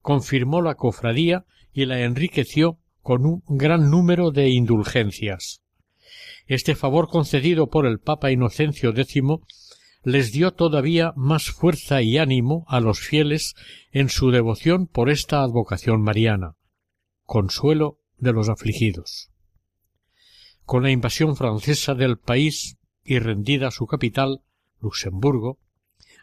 confirmó 0.00 0.62
la 0.62 0.74
cofradía 0.74 1.44
y 1.74 1.84
la 1.84 2.00
enriqueció 2.00 2.78
con 3.02 3.26
un 3.26 3.42
gran 3.46 3.90
número 3.90 4.30
de 4.30 4.48
indulgencias. 4.48 5.60
Este 6.46 6.74
favor 6.74 7.08
concedido 7.08 7.68
por 7.68 7.84
el 7.84 7.98
Papa 7.98 8.30
Inocencio 8.30 8.96
X 8.96 9.22
les 10.02 10.32
dio 10.32 10.52
todavía 10.52 11.12
más 11.16 11.50
fuerza 11.50 12.00
y 12.00 12.16
ánimo 12.16 12.64
a 12.68 12.80
los 12.80 13.00
fieles 13.00 13.54
en 13.92 14.08
su 14.08 14.30
devoción 14.30 14.86
por 14.86 15.10
esta 15.10 15.42
advocación 15.42 16.00
mariana, 16.00 16.56
consuelo 17.24 17.98
de 18.16 18.32
los 18.32 18.48
afligidos 18.48 19.33
con 20.64 20.82
la 20.82 20.90
invasión 20.90 21.36
francesa 21.36 21.94
del 21.94 22.18
país 22.18 22.78
y 23.04 23.18
rendida 23.18 23.70
su 23.70 23.86
capital, 23.86 24.40
Luxemburgo, 24.80 25.58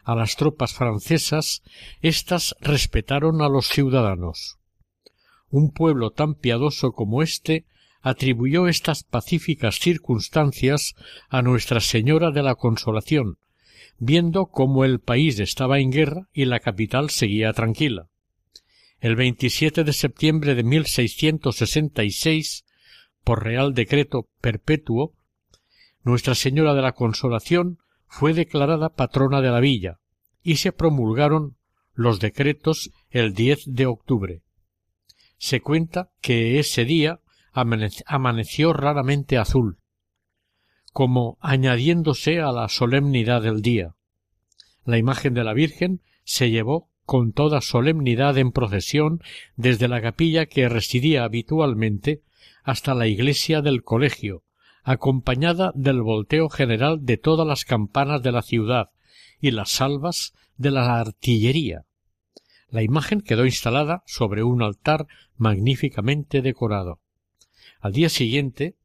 a 0.04 0.16
las 0.16 0.36
tropas 0.36 0.74
francesas, 0.74 1.62
éstas 2.00 2.56
respetaron 2.60 3.40
a 3.40 3.48
los 3.48 3.68
ciudadanos. 3.68 4.58
Un 5.48 5.70
pueblo 5.70 6.10
tan 6.10 6.34
piadoso 6.34 6.92
como 6.92 7.22
éste 7.22 7.66
atribuyó 8.00 8.66
estas 8.66 9.04
pacíficas 9.04 9.78
circunstancias 9.78 10.96
a 11.28 11.40
Nuestra 11.42 11.78
Señora 11.80 12.32
de 12.32 12.42
la 12.42 12.56
Consolación, 12.56 13.38
viendo 13.98 14.46
cómo 14.46 14.84
el 14.84 14.98
país 14.98 15.38
estaba 15.38 15.78
en 15.78 15.92
guerra 15.92 16.28
y 16.32 16.46
la 16.46 16.58
capital 16.58 17.10
seguía 17.10 17.52
tranquila. 17.52 18.08
El 18.98 19.14
27 19.14 19.84
de 19.84 19.92
septiembre 19.92 20.56
de 20.56 20.64
1666 20.64 22.64
por 23.24 23.44
real 23.44 23.74
decreto 23.74 24.28
perpetuo, 24.40 25.14
Nuestra 26.04 26.34
Señora 26.34 26.74
de 26.74 26.82
la 26.82 26.92
Consolación 26.92 27.78
fue 28.08 28.34
declarada 28.34 28.90
patrona 28.90 29.40
de 29.40 29.50
la 29.50 29.60
villa 29.60 30.00
y 30.42 30.56
se 30.56 30.72
promulgaron 30.72 31.56
los 31.94 32.18
decretos 32.18 32.90
el 33.10 33.34
10 33.34 33.64
de 33.66 33.86
octubre. 33.86 34.42
Se 35.38 35.60
cuenta 35.60 36.10
que 36.20 36.58
ese 36.58 36.84
día 36.84 37.20
amaneció 37.52 38.72
raramente 38.72 39.38
azul, 39.38 39.78
como 40.92 41.38
añadiéndose 41.40 42.40
a 42.40 42.52
la 42.52 42.68
solemnidad 42.68 43.42
del 43.42 43.62
día, 43.62 43.94
La 44.84 44.98
imagen 44.98 45.34
de 45.34 45.44
la 45.44 45.54
Virgen 45.54 46.00
se 46.24 46.50
llevó 46.50 46.88
con 47.04 47.32
toda 47.32 47.60
solemnidad 47.60 48.36
en 48.38 48.52
procesión 48.52 49.22
desde 49.56 49.88
la 49.88 50.02
capilla 50.02 50.46
que 50.46 50.68
residía 50.68 51.24
habitualmente 51.24 52.22
hasta 52.62 52.94
la 52.94 53.06
iglesia 53.06 53.62
del 53.62 53.82
colegio, 53.82 54.44
acompañada 54.82 55.72
del 55.74 56.02
volteo 56.02 56.48
general 56.48 57.04
de 57.04 57.16
todas 57.16 57.46
las 57.46 57.64
campanas 57.64 58.22
de 58.22 58.32
la 58.32 58.42
ciudad 58.42 58.90
y 59.40 59.50
las 59.50 59.70
salvas 59.70 60.34
de 60.56 60.70
la 60.70 61.00
artillería. 61.00 61.84
La 62.68 62.82
imagen 62.82 63.20
quedó 63.20 63.44
instalada 63.44 64.02
sobre 64.06 64.42
un 64.42 64.62
altar 64.62 65.06
magníficamente 65.36 66.40
decorado. 66.40 67.00
Al 67.80 67.92
día 67.92 68.08
siguiente 68.08 68.76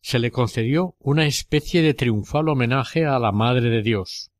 se 0.00 0.18
le 0.18 0.30
concedió 0.30 0.96
una 0.98 1.26
especie 1.26 1.80
de 1.82 1.94
triunfal 1.94 2.48
homenaje 2.48 3.06
a 3.06 3.18
la 3.18 3.32
Madre 3.32 3.70
de 3.70 3.82
Dios. 3.82 4.30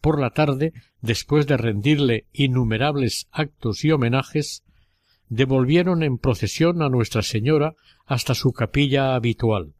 Por 0.00 0.20
la 0.20 0.30
tarde, 0.30 0.72
después 1.00 1.46
de 1.46 1.56
rendirle 1.56 2.26
innumerables 2.32 3.28
actos 3.30 3.84
y 3.84 3.92
homenajes, 3.92 4.62
devolvieron 5.28 6.02
en 6.02 6.18
procesión 6.18 6.82
a 6.82 6.88
Nuestra 6.88 7.22
Señora 7.22 7.74
hasta 8.06 8.34
su 8.34 8.52
capilla 8.52 9.14
habitual. 9.14 9.74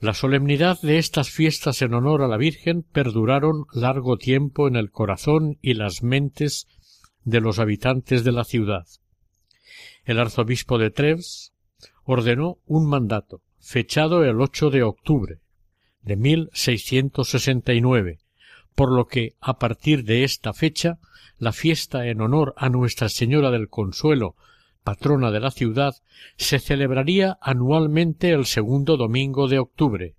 La 0.00 0.14
solemnidad 0.14 0.80
de 0.82 0.98
estas 0.98 1.30
fiestas 1.30 1.80
en 1.82 1.94
honor 1.94 2.22
a 2.22 2.28
la 2.28 2.36
Virgen 2.36 2.82
perduraron 2.82 3.64
largo 3.72 4.18
tiempo 4.18 4.68
en 4.68 4.76
el 4.76 4.90
corazón 4.90 5.58
y 5.62 5.74
las 5.74 6.02
mentes 6.02 6.66
de 7.24 7.40
los 7.40 7.58
habitantes 7.58 8.22
de 8.24 8.32
la 8.32 8.44
ciudad. 8.44 8.84
El 10.04 10.18
arzobispo 10.18 10.78
de 10.78 10.90
Treves 10.90 11.52
ordenó 12.04 12.58
un 12.66 12.86
mandato, 12.86 13.40
fechado 13.60 14.24
el 14.24 14.40
8 14.40 14.70
de 14.70 14.82
octubre 14.82 15.38
de 16.02 16.16
1669, 16.16 18.18
por 18.74 18.92
lo 18.92 19.06
que 19.06 19.34
a 19.40 19.58
partir 19.58 20.04
de 20.04 20.24
esta 20.24 20.52
fecha 20.52 20.98
la 21.38 21.52
fiesta 21.52 22.06
en 22.06 22.20
honor 22.20 22.54
a 22.56 22.68
Nuestra 22.68 23.08
Señora 23.08 23.50
del 23.50 23.68
Consuelo 23.68 24.36
patrona 24.84 25.30
de 25.30 25.40
la 25.40 25.50
ciudad, 25.50 25.96
se 26.36 26.60
celebraría 26.60 27.38
anualmente 27.40 28.30
el 28.30 28.44
segundo 28.44 28.96
domingo 28.96 29.48
de 29.48 29.58
octubre. 29.58 30.14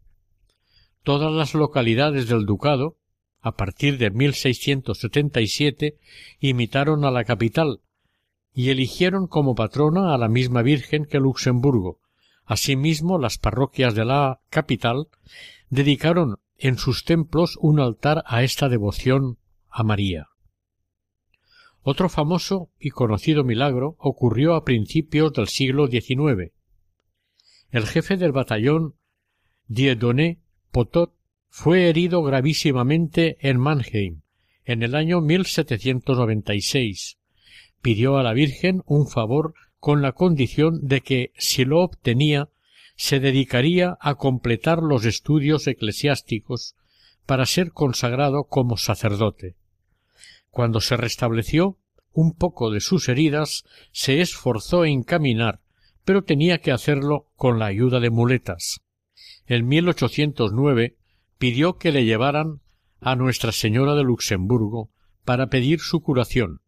Todas 1.04 1.32
las 1.32 1.54
localidades 1.54 2.28
del 2.28 2.46
ducado, 2.48 2.98
a 3.42 3.56
partir 3.56 4.00
de 4.00 4.10
1677, 4.10 5.98
imitaron 6.40 7.06
a 7.06 7.12
la 7.12 7.24
capital 7.24 7.82
y 8.54 8.72
eligieron 8.72 9.28
como 9.28 9.54
patrona 9.54 10.16
a 10.16 10.18
la 10.18 10.30
misma 10.30 10.64
Virgen 10.64 11.06
que 11.06 11.20
Luxemburgo. 11.20 12.00
Asimismo, 12.44 13.20
las 13.20 13.38
parroquias 13.38 13.94
de 13.94 14.06
la 14.06 14.40
capital 14.50 15.10
dedicaron 15.70 16.38
en 16.58 16.78
sus 16.78 17.04
templos 17.04 17.58
un 17.60 17.80
altar 17.80 18.24
a 18.26 18.44
esta 18.44 18.70
devoción 18.70 19.38
a 19.70 19.84
María. 19.84 20.28
Otro 21.82 22.10
famoso 22.10 22.72
y 22.80 22.90
conocido 22.90 23.44
milagro 23.44 23.96
ocurrió 24.00 24.56
a 24.56 24.64
principios 24.64 25.34
del 25.34 25.48
siglo 25.48 25.88
XIX. 25.88 26.52
El 27.70 27.86
jefe 27.86 28.18
del 28.18 28.32
batallón 28.32 28.96
Dieudonné 29.68 30.40
Potot 30.72 31.14
fue 31.50 31.90
herido 31.90 32.24
gravísimamente 32.24 33.38
en 33.40 33.60
Mannheim 33.60 34.22
en 34.66 34.84
el 34.84 34.96
año 34.96 35.22
1796. 35.22 37.18
Pidió 37.82 38.18
a 38.18 38.24
la 38.24 38.34
Virgen 38.34 38.82
un 38.86 39.08
favor 39.08 39.54
con 39.80 40.02
la 40.02 40.14
condición 40.14 40.88
de 40.88 41.02
que, 41.02 41.32
si 41.38 41.66
lo 41.66 41.82
obtenía, 41.82 42.50
se 42.96 43.20
dedicaría 43.20 43.98
a 44.00 44.16
completar 44.16 44.82
los 44.82 45.06
estudios 45.06 45.68
eclesiásticos 45.68 46.76
para 47.26 47.46
ser 47.46 47.72
consagrado 47.72 48.46
como 48.46 48.78
sacerdote. 48.78 49.56
Cuando 50.50 50.80
se 50.80 50.96
restableció 50.96 51.78
un 52.14 52.34
poco 52.34 52.72
de 52.72 52.80
sus 52.80 53.10
heridas, 53.10 53.66
se 53.92 54.22
esforzó 54.22 54.86
en 54.86 55.04
caminar, 55.04 55.60
pero 56.06 56.24
tenía 56.24 56.60
que 56.60 56.72
hacerlo 56.72 57.28
con 57.36 57.60
la 57.60 57.66
ayuda 57.66 58.00
de 58.00 58.10
muletas. 58.10 58.82
En 59.48 59.68
1809 59.68 60.96
pidió 61.38 61.78
que 61.78 61.92
le 61.92 62.06
llevaran 62.06 62.62
a 63.02 63.16
Nuestra 63.16 63.52
Señora 63.52 63.96
de 63.96 64.04
Luxemburgo 64.04 64.92
para 65.26 65.48
pedir 65.48 65.82
su 65.82 66.02
curación. 66.02 66.62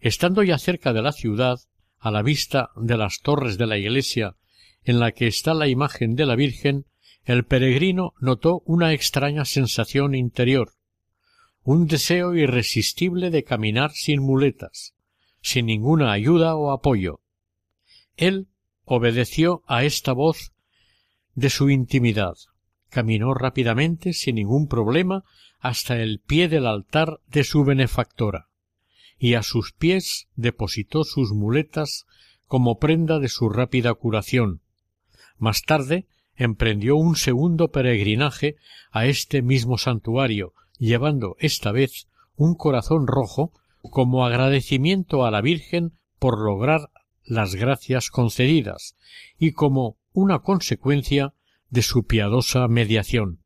Estando 0.00 0.42
ya 0.42 0.58
cerca 0.58 0.92
de 0.92 1.02
la 1.02 1.12
ciudad, 1.12 1.60
a 1.98 2.10
la 2.10 2.22
vista 2.22 2.70
de 2.76 2.96
las 2.96 3.20
torres 3.20 3.58
de 3.58 3.66
la 3.66 3.76
iglesia 3.76 4.36
en 4.88 5.00
la 5.00 5.12
que 5.12 5.26
está 5.26 5.54
la 5.54 5.68
imagen 5.68 6.16
de 6.16 6.26
la 6.26 6.34
Virgen, 6.34 6.86
el 7.24 7.44
peregrino 7.44 8.14
notó 8.20 8.62
una 8.64 8.92
extraña 8.92 9.44
sensación 9.44 10.14
interior 10.14 10.72
un 11.70 11.86
deseo 11.86 12.34
irresistible 12.34 13.28
de 13.28 13.44
caminar 13.44 13.92
sin 13.92 14.22
muletas, 14.22 14.94
sin 15.42 15.66
ninguna 15.66 16.12
ayuda 16.12 16.56
o 16.56 16.70
apoyo. 16.70 17.20
Él 18.16 18.48
obedeció 18.86 19.62
a 19.66 19.84
esta 19.84 20.14
voz 20.14 20.54
de 21.34 21.50
su 21.50 21.68
intimidad, 21.68 22.36
caminó 22.88 23.34
rápidamente 23.34 24.14
sin 24.14 24.36
ningún 24.36 24.66
problema 24.66 25.24
hasta 25.60 26.00
el 26.00 26.20
pie 26.20 26.48
del 26.48 26.66
altar 26.66 27.20
de 27.26 27.44
su 27.44 27.64
benefactora, 27.64 28.48
y 29.18 29.34
a 29.34 29.42
sus 29.42 29.74
pies 29.74 30.28
depositó 30.36 31.04
sus 31.04 31.32
muletas 31.32 32.06
como 32.46 32.78
prenda 32.78 33.18
de 33.18 33.28
su 33.28 33.50
rápida 33.50 33.92
curación. 33.92 34.62
Más 35.38 35.62
tarde 35.62 36.06
emprendió 36.36 36.96
un 36.96 37.16
segundo 37.16 37.68
peregrinaje 37.70 38.56
a 38.90 39.06
este 39.06 39.42
mismo 39.42 39.78
santuario, 39.78 40.54
llevando 40.78 41.36
esta 41.38 41.72
vez 41.72 42.08
un 42.36 42.54
corazón 42.54 43.06
rojo 43.06 43.52
como 43.82 44.24
agradecimiento 44.24 45.24
a 45.24 45.30
la 45.30 45.40
Virgen 45.40 45.98
por 46.18 46.38
lograr 46.38 46.90
las 47.24 47.54
gracias 47.54 48.10
concedidas 48.10 48.96
y 49.38 49.52
como 49.52 49.98
una 50.12 50.40
consecuencia 50.40 51.34
de 51.70 51.82
su 51.82 52.04
piadosa 52.04 52.66
mediación. 52.68 53.42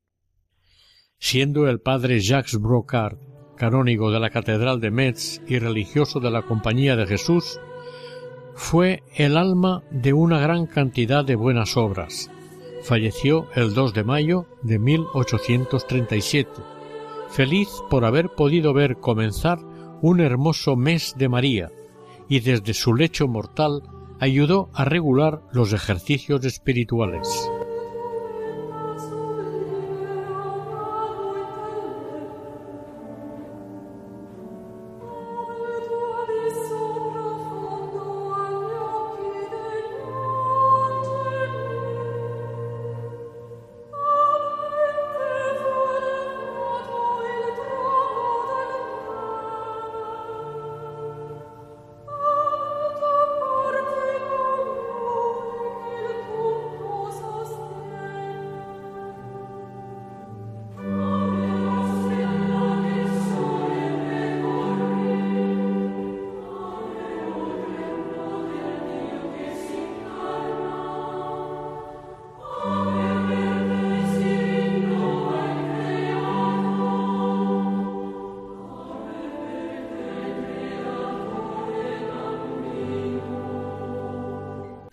Siendo 1.18 1.68
el 1.68 1.80
padre 1.80 2.20
Jacques 2.20 2.58
Brocard 2.58 3.18
canónigo 3.56 4.10
de 4.10 4.18
la 4.18 4.30
Catedral 4.30 4.80
de 4.80 4.90
Metz 4.90 5.40
y 5.46 5.58
religioso 5.58 6.18
de 6.18 6.30
la 6.30 6.42
Compañía 6.42 6.96
de 6.96 7.06
Jesús, 7.06 7.60
fue 8.54 9.02
el 9.14 9.36
alma 9.36 9.82
de 9.90 10.12
una 10.12 10.40
gran 10.40 10.66
cantidad 10.66 11.24
de 11.24 11.36
buenas 11.36 11.76
obras. 11.76 12.30
Falleció 12.82 13.48
el 13.54 13.74
2 13.74 13.94
de 13.94 14.04
mayo 14.04 14.46
de 14.62 14.78
1837 14.78 16.72
feliz 17.32 17.82
por 17.88 18.04
haber 18.04 18.28
podido 18.28 18.74
ver 18.74 18.98
comenzar 18.98 19.58
un 20.02 20.20
hermoso 20.20 20.76
mes 20.76 21.14
de 21.16 21.28
María, 21.28 21.70
y 22.28 22.40
desde 22.40 22.74
su 22.74 22.94
lecho 22.94 23.26
mortal 23.26 23.82
ayudó 24.20 24.68
a 24.74 24.84
regular 24.84 25.42
los 25.52 25.72
ejercicios 25.72 26.44
espirituales. 26.44 27.50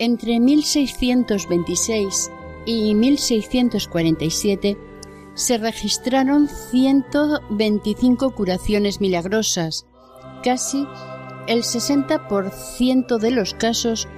Entre 0.00 0.40
1626 0.40 2.32
y 2.64 2.94
1647 2.94 4.78
se 5.34 5.58
registraron 5.58 6.48
125 6.48 8.34
curaciones 8.34 9.02
milagrosas. 9.02 9.84
Casi 10.42 10.86
el 11.46 11.64
60% 11.64 13.18
de 13.18 13.30
los 13.30 13.52
casos 13.52 14.08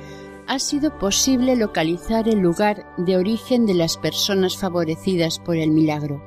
ha 0.46 0.60
sido 0.60 0.96
posible 1.00 1.56
localizar 1.56 2.28
el 2.28 2.38
lugar 2.38 2.86
de 2.96 3.16
origen 3.16 3.66
de 3.66 3.74
las 3.74 3.96
personas 3.96 4.56
favorecidas 4.56 5.40
por 5.40 5.56
el 5.56 5.72
milagro. 5.72 6.22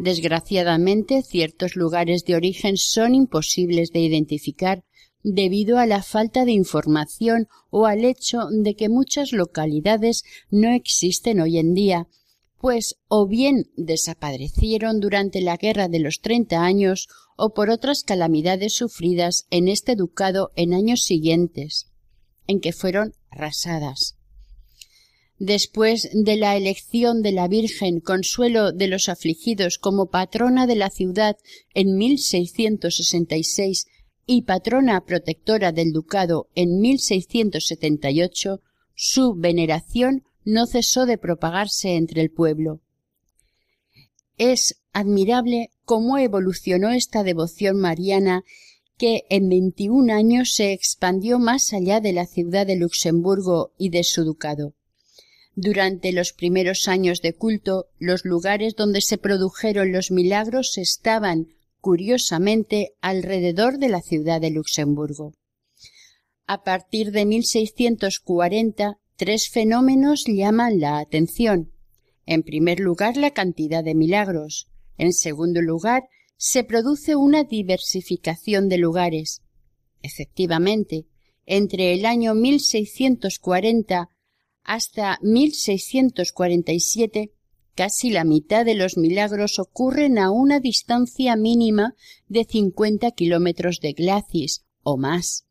Desgraciadamente, 0.00 1.22
ciertos 1.22 1.76
lugares 1.76 2.24
de 2.24 2.34
origen 2.34 2.76
son 2.76 3.14
imposibles 3.14 3.92
de 3.92 4.00
identificar 4.00 4.82
debido 5.28 5.78
a 5.78 5.86
la 5.86 6.04
falta 6.04 6.44
de 6.44 6.52
información 6.52 7.48
o 7.70 7.86
al 7.86 8.04
hecho 8.04 8.42
de 8.48 8.76
que 8.76 8.88
muchas 8.88 9.32
localidades 9.32 10.22
no 10.50 10.70
existen 10.70 11.40
hoy 11.40 11.58
en 11.58 11.74
día, 11.74 12.06
pues 12.60 12.94
o 13.08 13.26
bien 13.26 13.64
desaparecieron 13.76 15.00
durante 15.00 15.40
la 15.40 15.56
Guerra 15.56 15.88
de 15.88 15.98
los 15.98 16.20
Treinta 16.20 16.64
Años 16.64 17.08
o 17.36 17.54
por 17.54 17.70
otras 17.70 18.04
calamidades 18.04 18.76
sufridas 18.76 19.46
en 19.50 19.66
este 19.66 19.96
ducado 19.96 20.52
en 20.54 20.72
años 20.72 21.02
siguientes, 21.02 21.88
en 22.46 22.60
que 22.60 22.72
fueron 22.72 23.12
arrasadas. 23.28 24.14
Después 25.40 26.08
de 26.12 26.36
la 26.36 26.56
elección 26.56 27.20
de 27.22 27.32
la 27.32 27.48
Virgen 27.48 27.98
Consuelo 27.98 28.70
de 28.70 28.86
los 28.86 29.08
Afligidos 29.08 29.78
como 29.78 30.06
patrona 30.06 30.68
de 30.68 30.76
la 30.76 30.88
ciudad 30.88 31.36
en 31.74 31.96
1666 31.96 33.86
y 34.26 34.42
patrona 34.42 35.04
protectora 35.04 35.72
del 35.72 35.92
ducado 35.92 36.48
en 36.54 36.80
1678, 36.80 38.60
su 38.94 39.34
veneración 39.34 40.24
no 40.44 40.66
cesó 40.66 41.06
de 41.06 41.18
propagarse 41.18 41.96
entre 41.96 42.22
el 42.22 42.30
pueblo. 42.30 42.80
Es 44.36 44.82
admirable 44.92 45.70
cómo 45.84 46.18
evolucionó 46.18 46.90
esta 46.90 47.22
devoción 47.22 47.78
mariana 47.78 48.42
que 48.98 49.24
en 49.28 49.48
veintiún 49.48 50.10
años 50.10 50.54
se 50.54 50.72
expandió 50.72 51.38
más 51.38 51.72
allá 51.72 52.00
de 52.00 52.12
la 52.12 52.26
ciudad 52.26 52.66
de 52.66 52.76
Luxemburgo 52.76 53.72
y 53.78 53.90
de 53.90 54.04
su 54.04 54.24
ducado. 54.24 54.74
Durante 55.54 56.12
los 56.12 56.32
primeros 56.32 56.86
años 56.88 57.22
de 57.22 57.34
culto, 57.34 57.86
los 57.98 58.24
lugares 58.24 58.74
donde 58.74 59.00
se 59.00 59.18
produjeron 59.18 59.92
los 59.92 60.10
milagros 60.10 60.76
estaban, 60.76 61.48
curiosamente, 61.86 62.94
alrededor 63.00 63.78
de 63.78 63.88
la 63.88 64.00
ciudad 64.00 64.40
de 64.40 64.50
Luxemburgo. 64.50 65.34
A 66.44 66.64
partir 66.64 67.12
de 67.12 67.24
1640, 67.24 68.98
tres 69.14 69.48
fenómenos 69.48 70.24
llaman 70.26 70.80
la 70.80 70.98
atención. 70.98 71.70
En 72.26 72.42
primer 72.42 72.80
lugar, 72.80 73.16
la 73.16 73.30
cantidad 73.30 73.84
de 73.84 73.94
milagros. 73.94 74.66
En 74.98 75.12
segundo 75.12 75.62
lugar, 75.62 76.08
se 76.36 76.64
produce 76.64 77.14
una 77.14 77.44
diversificación 77.44 78.68
de 78.68 78.78
lugares. 78.78 79.42
Efectivamente, 80.02 81.06
entre 81.44 81.92
el 81.92 82.04
año 82.04 82.34
1640 82.34 84.08
hasta 84.64 85.20
1647 85.22 87.30
casi 87.76 88.10
la 88.10 88.24
mitad 88.24 88.64
de 88.64 88.74
los 88.74 88.96
milagros 88.96 89.58
ocurren 89.58 90.18
a 90.18 90.30
una 90.30 90.58
distancia 90.58 91.36
mínima 91.36 91.94
de 92.26 92.44
cincuenta 92.44 93.12
kilómetros 93.12 93.78
de 93.80 93.92
Glacis 93.92 94.64
o 94.82 94.96
más. 94.96 95.44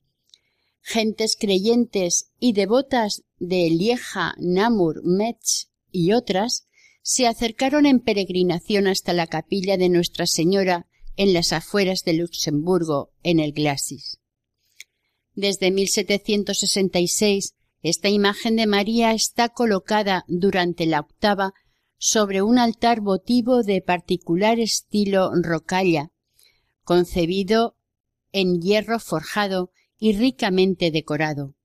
Gentes 0.81 1.37
creyentes 1.39 2.31
y 2.39 2.53
devotas 2.53 3.23
de 3.37 3.69
Lieja, 3.69 4.33
Namur, 4.39 5.01
Metz 5.05 5.69
y 5.91 6.11
otras 6.11 6.67
se 7.01 7.27
acercaron 7.27 7.85
en 7.85 7.99
peregrinación 7.99 8.87
hasta 8.87 9.13
la 9.13 9.27
capilla 9.27 9.77
de 9.77 9.89
Nuestra 9.89 10.25
Señora 10.25 10.87
en 11.15 11.33
las 11.33 11.53
afueras 11.53 12.01
de 12.03 12.13
Luxemburgo, 12.13 13.11
en 13.23 13.39
el 13.39 13.53
Glacis. 13.53 14.19
Desde 15.33 15.69
1766 15.69 17.55
esta 17.85 18.09
imagen 18.09 18.55
de 18.55 18.65
María 18.65 19.13
está 19.13 19.49
colocada 19.49 20.25
durante 20.27 20.87
la 20.87 21.01
octava 21.01 21.53
sobre 22.07 22.43
un 22.43 22.59
altar 22.59 23.01
votivo 23.01 23.63
de 23.63 23.81
particular 23.81 24.59
estilo 24.59 25.31
rocalla, 25.41 26.11
concebido 26.83 27.77
en 28.31 28.61
hierro 28.61 28.99
forjado 28.99 29.71
y 29.97 30.13
ricamente 30.13 30.91
decorado. 30.91 31.55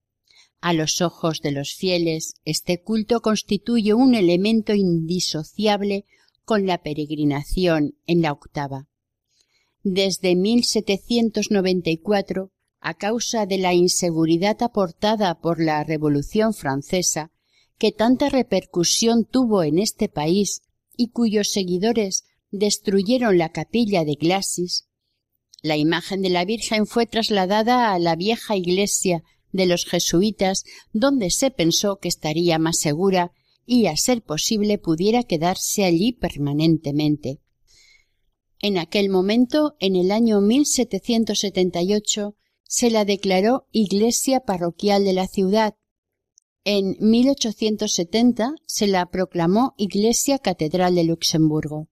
A 0.62 0.72
los 0.72 1.02
ojos 1.02 1.42
de 1.42 1.50
los 1.50 1.74
fieles, 1.74 2.36
este 2.46 2.82
culto 2.82 3.20
constituye 3.20 3.92
un 3.92 4.14
elemento 4.14 4.72
indisociable 4.72 6.06
con 6.46 6.64
la 6.64 6.82
peregrinación 6.82 7.98
en 8.06 8.22
la 8.22 8.32
octava. 8.32 8.88
Desde 9.82 10.36
1794 10.36 12.50
a 12.80 12.94
causa 12.94 13.44
de 13.44 13.58
la 13.58 13.74
inseguridad 13.74 14.62
aportada 14.62 15.38
por 15.38 15.62
la 15.62 15.84
Revolución 15.84 16.54
francesa, 16.54 17.30
que 17.80 17.90
tanta 17.90 18.28
repercusión 18.28 19.24
tuvo 19.24 19.64
en 19.64 19.80
este 19.80 20.08
país 20.08 20.62
y 20.96 21.08
cuyos 21.08 21.50
seguidores 21.50 22.22
destruyeron 22.52 23.38
la 23.38 23.50
capilla 23.50 24.04
de 24.04 24.14
Glasis, 24.14 24.86
la 25.62 25.76
imagen 25.76 26.22
de 26.22 26.30
la 26.30 26.44
Virgen 26.44 26.86
fue 26.86 27.06
trasladada 27.06 27.92
a 27.92 27.98
la 27.98 28.16
vieja 28.16 28.56
iglesia 28.56 29.22
de 29.52 29.66
los 29.66 29.84
jesuitas, 29.84 30.64
donde 30.92 31.30
se 31.30 31.50
pensó 31.50 31.98
que 31.98 32.08
estaría 32.08 32.58
más 32.58 32.78
segura 32.78 33.32
y, 33.66 33.86
a 33.86 33.96
ser 33.96 34.22
posible, 34.22 34.78
pudiera 34.78 35.22
quedarse 35.22 35.84
allí 35.84 36.12
permanentemente. 36.12 37.40
En 38.60 38.78
aquel 38.78 39.10
momento, 39.10 39.74
en 39.80 39.96
el 39.96 40.12
año 40.12 40.40
1778, 40.40 42.36
se 42.64 42.90
la 42.90 43.04
declaró 43.04 43.66
iglesia 43.70 44.40
parroquial 44.40 45.04
de 45.04 45.12
la 45.12 45.26
ciudad. 45.26 45.74
En 46.64 46.96
1870 47.00 48.54
se 48.66 48.86
la 48.86 49.06
proclamó 49.06 49.72
iglesia 49.78 50.38
catedral 50.38 50.94
de 50.94 51.04
Luxemburgo. 51.04 51.88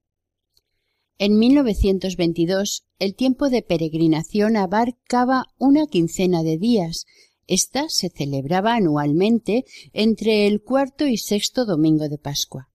En 1.17 1.39
1922 1.39 2.85
el 2.99 3.15
tiempo 3.15 3.49
de 3.49 3.63
peregrinación 3.63 4.59
abarcaba 4.59 5.47
una 5.59 5.87
quincena 5.87 6.43
de 6.43 6.59
días. 6.59 7.07
Esta 7.47 7.89
se 7.89 8.11
celebraba 8.11 8.75
anualmente 8.75 9.65
entre 9.95 10.47
el 10.47 10.61
cuarto 10.63 11.07
y 11.07 11.17
sexto 11.17 11.65
domingo 11.65 12.11
de 12.11 12.19
Pascua. 12.19 12.69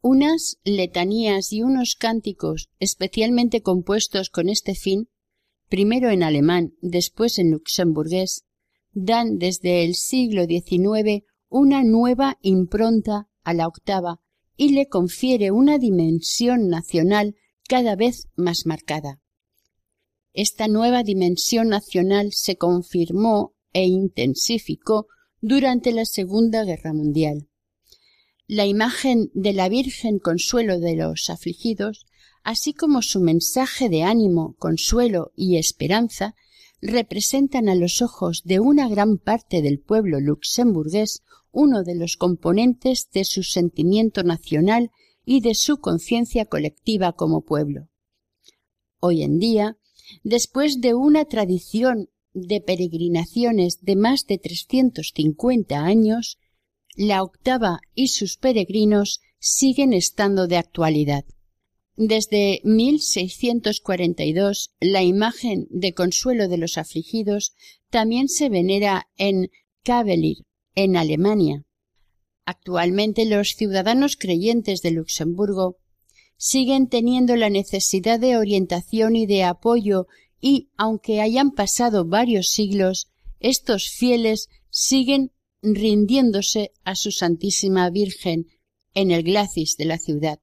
Unas 0.00 0.58
letanías 0.62 1.52
y 1.52 1.62
unos 1.62 1.96
cánticos 1.96 2.70
especialmente 2.78 3.62
compuestos 3.62 4.30
con 4.30 4.48
este 4.48 4.76
fin 4.76 5.08
primero 5.68 6.10
en 6.10 6.22
alemán, 6.22 6.74
después 6.82 7.38
en 7.40 7.50
luxemburgués, 7.50 8.44
dan 8.92 9.38
desde 9.38 9.84
el 9.84 9.94
siglo 9.94 10.44
XIX 10.44 11.24
una 11.52 11.84
nueva 11.84 12.38
impronta 12.42 13.28
a 13.44 13.54
la 13.54 13.68
octava 13.68 14.20
y 14.56 14.70
le 14.70 14.88
confiere 14.88 15.50
una 15.50 15.78
dimensión 15.78 16.68
nacional 16.68 17.36
cada 17.68 17.94
vez 17.94 18.28
más 18.34 18.66
marcada. 18.66 19.20
Esta 20.32 20.66
nueva 20.66 21.02
dimensión 21.02 21.68
nacional 21.68 22.32
se 22.32 22.56
confirmó 22.56 23.54
e 23.72 23.86
intensificó 23.86 25.06
durante 25.40 25.92
la 25.92 26.06
Segunda 26.06 26.64
Guerra 26.64 26.92
Mundial. 26.92 27.48
La 28.46 28.66
imagen 28.66 29.30
de 29.34 29.52
la 29.52 29.68
Virgen 29.68 30.18
Consuelo 30.18 30.80
de 30.80 30.96
los 30.96 31.30
afligidos 31.30 32.06
así 32.42 32.72
como 32.74 33.02
su 33.02 33.20
mensaje 33.20 33.88
de 33.88 34.02
ánimo, 34.02 34.56
consuelo 34.58 35.32
y 35.36 35.56
esperanza, 35.56 36.34
representan 36.80 37.68
a 37.68 37.74
los 37.74 38.02
ojos 38.02 38.42
de 38.44 38.58
una 38.58 38.88
gran 38.88 39.18
parte 39.18 39.62
del 39.62 39.78
pueblo 39.78 40.20
luxemburgués 40.20 41.22
uno 41.52 41.84
de 41.84 41.94
los 41.94 42.16
componentes 42.16 43.08
de 43.12 43.24
su 43.24 43.42
sentimiento 43.42 44.24
nacional 44.24 44.90
y 45.24 45.40
de 45.40 45.54
su 45.54 45.78
conciencia 45.78 46.46
colectiva 46.46 47.12
como 47.12 47.42
pueblo. 47.42 47.88
Hoy 48.98 49.22
en 49.22 49.38
día, 49.38 49.76
después 50.24 50.80
de 50.80 50.94
una 50.94 51.26
tradición 51.26 52.08
de 52.34 52.60
peregrinaciones 52.60 53.80
de 53.82 53.96
más 53.96 54.26
de 54.26 54.38
trescientos 54.38 55.12
cincuenta 55.14 55.84
años, 55.84 56.38
la 56.96 57.22
octava 57.22 57.80
y 57.94 58.08
sus 58.08 58.36
peregrinos 58.36 59.20
siguen 59.38 59.92
estando 59.92 60.46
de 60.46 60.56
actualidad. 60.56 61.24
Desde 61.96 62.60
1642 62.64 64.72
la 64.80 65.02
imagen 65.02 65.66
de 65.70 65.92
consuelo 65.92 66.48
de 66.48 66.56
los 66.56 66.78
afligidos 66.78 67.52
también 67.90 68.28
se 68.28 68.48
venera 68.48 69.08
en 69.16 69.50
Kabelir, 69.82 70.38
en 70.74 70.96
Alemania. 70.96 71.64
Actualmente 72.44 73.24
los 73.24 73.54
ciudadanos 73.54 74.16
creyentes 74.16 74.82
de 74.82 74.90
Luxemburgo 74.90 75.78
siguen 76.36 76.88
teniendo 76.88 77.36
la 77.36 77.50
necesidad 77.50 78.18
de 78.18 78.36
orientación 78.36 79.14
y 79.14 79.26
de 79.26 79.44
apoyo 79.44 80.06
y, 80.40 80.70
aunque 80.76 81.20
hayan 81.20 81.52
pasado 81.52 82.04
varios 82.04 82.48
siglos, 82.48 83.08
estos 83.38 83.88
fieles 83.88 84.48
siguen 84.70 85.30
rindiéndose 85.62 86.72
a 86.82 86.96
su 86.96 87.12
Santísima 87.12 87.88
Virgen 87.90 88.48
en 88.94 89.12
el 89.12 89.22
glacis 89.22 89.76
de 89.76 89.84
la 89.84 89.98
ciudad. 89.98 90.40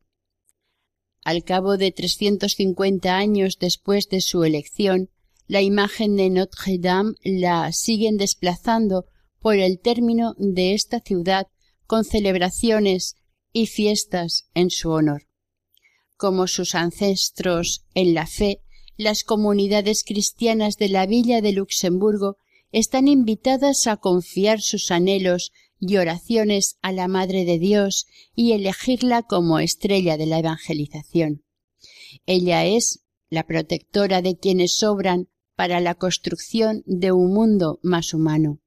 Al 1.25 1.43
cabo 1.43 1.77
de 1.77 1.91
trescientos 1.91 2.53
cincuenta 2.53 3.17
años 3.17 3.57
después 3.59 4.07
de 4.07 4.21
su 4.21 4.45
elección, 4.45 5.09
la 5.47 5.61
imagen 5.61 6.15
de 6.15 6.29
Notre 6.29 6.77
Dame 6.77 7.13
la 7.23 7.71
siguen 7.73 8.17
desplazando 8.17 9.05
por 9.41 9.55
el 9.55 9.79
término 9.79 10.35
de 10.37 10.73
esta 10.73 10.99
ciudad 10.99 11.47
con 11.85 12.03
celebraciones 12.03 13.15
y 13.51 13.67
fiestas 13.67 14.49
en 14.53 14.69
su 14.69 14.91
honor. 14.91 15.27
Como 16.17 16.47
sus 16.47 16.75
ancestros 16.75 17.85
en 17.93 18.13
la 18.13 18.27
fe, 18.27 18.61
las 18.97 19.23
comunidades 19.23 20.03
cristianas 20.03 20.77
de 20.77 20.89
la 20.89 21.05
villa 21.05 21.41
de 21.41 21.53
Luxemburgo 21.53 22.37
están 22.71 23.07
invitadas 23.07 23.87
a 23.87 23.97
confiar 23.97 24.61
sus 24.61 24.91
anhelos 24.91 25.51
y 25.79 25.97
oraciones 25.97 26.77
a 26.81 26.91
la 26.91 27.07
Madre 27.07 27.45
de 27.45 27.57
Dios 27.57 28.05
y 28.35 28.51
elegirla 28.51 29.23
como 29.23 29.59
estrella 29.59 30.17
de 30.17 30.25
la 30.25 30.39
evangelización. 30.39 31.43
Ella 32.25 32.65
es 32.65 32.99
la 33.29 33.45
protectora 33.45 34.21
de 34.21 34.37
quienes 34.37 34.83
obran 34.83 35.29
para 35.55 35.79
la 35.79 35.95
construcción 35.95 36.83
de 36.85 37.11
un 37.11 37.33
mundo 37.33 37.79
más 37.81 38.13
humano. 38.13 38.59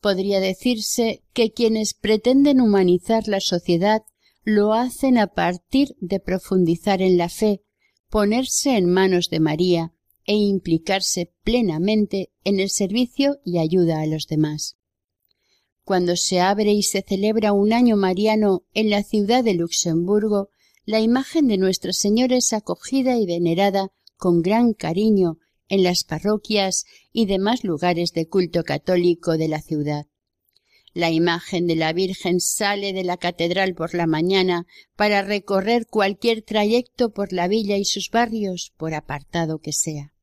Podría 0.00 0.40
decirse 0.40 1.22
que 1.32 1.52
quienes 1.52 1.94
pretenden 1.94 2.60
humanizar 2.60 3.28
la 3.28 3.40
sociedad 3.40 4.02
lo 4.44 4.74
hacen 4.74 5.18
a 5.18 5.28
partir 5.28 5.96
de 6.00 6.20
profundizar 6.20 7.02
en 7.02 7.18
la 7.18 7.28
fe, 7.28 7.62
ponerse 8.08 8.76
en 8.76 8.86
manos 8.86 9.28
de 9.28 9.40
María 9.40 9.92
e 10.24 10.34
implicarse 10.34 11.32
plenamente 11.42 12.30
en 12.44 12.60
el 12.60 12.70
servicio 12.70 13.38
y 13.44 13.58
ayuda 13.58 14.00
a 14.00 14.06
los 14.06 14.26
demás. 14.26 14.76
Cuando 15.84 16.16
se 16.16 16.40
abre 16.40 16.72
y 16.72 16.82
se 16.82 17.02
celebra 17.02 17.52
un 17.52 17.72
año 17.72 17.96
mariano 17.96 18.64
en 18.74 18.90
la 18.90 19.02
ciudad 19.02 19.44
de 19.44 19.54
Luxemburgo, 19.54 20.50
la 20.84 21.00
imagen 21.00 21.48
de 21.48 21.58
Nuestra 21.58 21.92
Señora 21.92 22.36
es 22.36 22.52
acogida 22.52 23.16
y 23.18 23.26
venerada 23.26 23.92
con 24.16 24.42
gran 24.42 24.72
cariño 24.72 25.38
en 25.68 25.82
las 25.82 26.04
parroquias 26.04 26.84
y 27.12 27.26
demás 27.26 27.64
lugares 27.64 28.12
de 28.12 28.28
culto 28.28 28.62
católico 28.64 29.36
de 29.36 29.48
la 29.48 29.60
ciudad. 29.60 30.06
La 30.92 31.10
imagen 31.10 31.66
de 31.66 31.76
la 31.76 31.92
Virgen 31.92 32.40
sale 32.40 32.94
de 32.94 33.04
la 33.04 33.18
catedral 33.18 33.74
por 33.74 33.94
la 33.94 34.06
mañana 34.06 34.66
para 34.96 35.20
recorrer 35.20 35.86
cualquier 35.86 36.40
trayecto 36.40 37.12
por 37.12 37.34
la 37.34 37.48
villa 37.48 37.76
y 37.76 37.84
sus 37.84 38.08
barrios, 38.10 38.72
por 38.78 38.94
apartado 38.94 39.58
que 39.58 39.72
sea. 39.72 40.14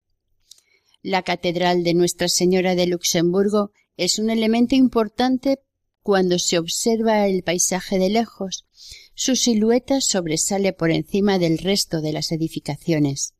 La 1.03 1.21
catedral 1.21 1.83
de 1.83 1.93
Nuestra 1.93 2.27
Señora 2.27 2.73
de 2.73 2.87
Luxemburgo 2.87 3.71
es 3.97 4.17
un 4.17 4.29
elemento 4.29 4.73
importante 4.73 5.59
cuando 6.01 6.39
se 6.39 6.57
observa 6.57 7.27
el 7.27 7.43
paisaje 7.43 7.99
de 7.99 8.09
lejos. 8.09 8.65
Su 9.13 9.35
silueta 9.35 10.01
sobresale 10.01 10.73
por 10.73 10.91
encima 10.91 11.37
del 11.37 11.59
resto 11.59 12.01
de 12.01 12.13
las 12.13 12.31
edificaciones. 12.31 13.35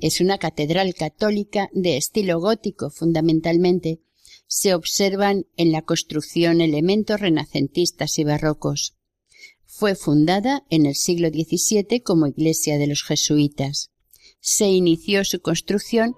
Es 0.00 0.20
una 0.20 0.38
catedral 0.38 0.94
católica 0.94 1.68
de 1.72 1.96
estilo 1.96 2.40
gótico 2.40 2.90
fundamentalmente, 2.90 4.00
se 4.46 4.74
observan 4.74 5.46
en 5.56 5.70
la 5.70 5.82
construcción 5.82 6.60
elementos 6.60 7.20
renacentistas 7.20 8.18
y 8.18 8.24
barrocos. 8.24 8.96
Fue 9.64 9.94
fundada 9.94 10.64
en 10.70 10.86
el 10.86 10.96
siglo 10.96 11.28
XVII 11.28 12.02
como 12.02 12.26
iglesia 12.26 12.76
de 12.76 12.88
los 12.88 13.04
jesuitas. 13.04 13.90
Se 14.40 14.68
inició 14.68 15.24
su 15.24 15.40
construcción 15.40 16.16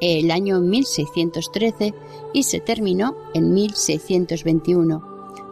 el 0.00 0.32
año 0.32 0.60
1613 0.60 1.94
y 2.34 2.42
se 2.42 2.58
terminó 2.58 3.14
en 3.34 3.52
1621. 3.52 5.00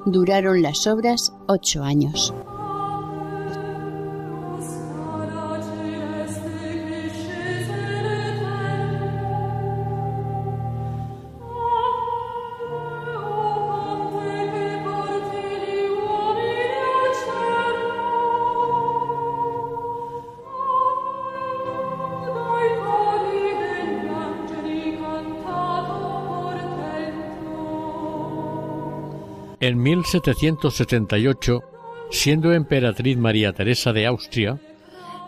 Duraron 0.07 0.63
las 0.63 0.89
obras 0.89 1.33
ocho 1.47 1.85
años. 1.85 2.35
En 29.63 29.77
1778, 29.83 31.61
siendo 32.11 32.55
emperatriz 32.55 33.19
María 33.19 33.53
Teresa 33.53 33.93
de 33.93 34.07
Austria, 34.07 34.59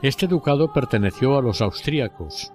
este 0.00 0.26
ducado 0.26 0.72
perteneció 0.72 1.36
a 1.36 1.42
los 1.42 1.60
austríacos, 1.60 2.50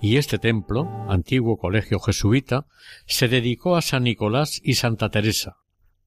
y 0.00 0.18
este 0.18 0.38
templo, 0.38 0.88
antiguo 1.08 1.56
colegio 1.56 1.98
jesuita, 1.98 2.66
se 3.06 3.26
dedicó 3.26 3.74
a 3.74 3.82
San 3.82 4.04
Nicolás 4.04 4.60
y 4.62 4.74
Santa 4.74 5.10
Teresa. 5.10 5.56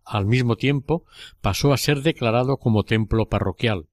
Al 0.06 0.26
mismo 0.26 0.56
tiempo 0.56 1.04
pasó 1.42 1.74
a 1.74 1.78
ser 1.78 2.02
declarado 2.02 2.56
como 2.56 2.86
templo 2.86 3.28
parroquial. 3.28 3.88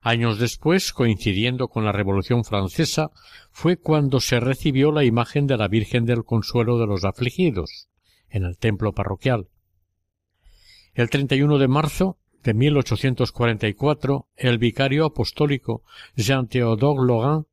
Años 0.00 0.38
después, 0.38 0.92
coincidiendo 0.92 1.66
con 1.66 1.84
la 1.84 1.90
Revolución 1.90 2.44
Francesa, 2.44 3.10
fue 3.50 3.78
cuando 3.78 4.20
se 4.20 4.38
recibió 4.38 4.92
la 4.92 5.02
imagen 5.02 5.48
de 5.48 5.56
la 5.56 5.66
Virgen 5.66 6.04
del 6.04 6.22
Consuelo 6.22 6.78
de 6.78 6.86
los 6.86 7.04
Afligidos, 7.04 7.88
en 8.30 8.44
el 8.44 8.58
templo 8.58 8.92
parroquial, 8.92 9.48
el 10.94 11.08
31 11.08 11.58
de 11.58 11.68
marzo 11.68 12.18
de 12.42 12.54
1844, 12.54 14.26
el 14.36 14.58
vicario 14.58 15.06
apostólico 15.06 15.82
Jean-Théodore 16.16 17.06
Laurent 17.06 17.46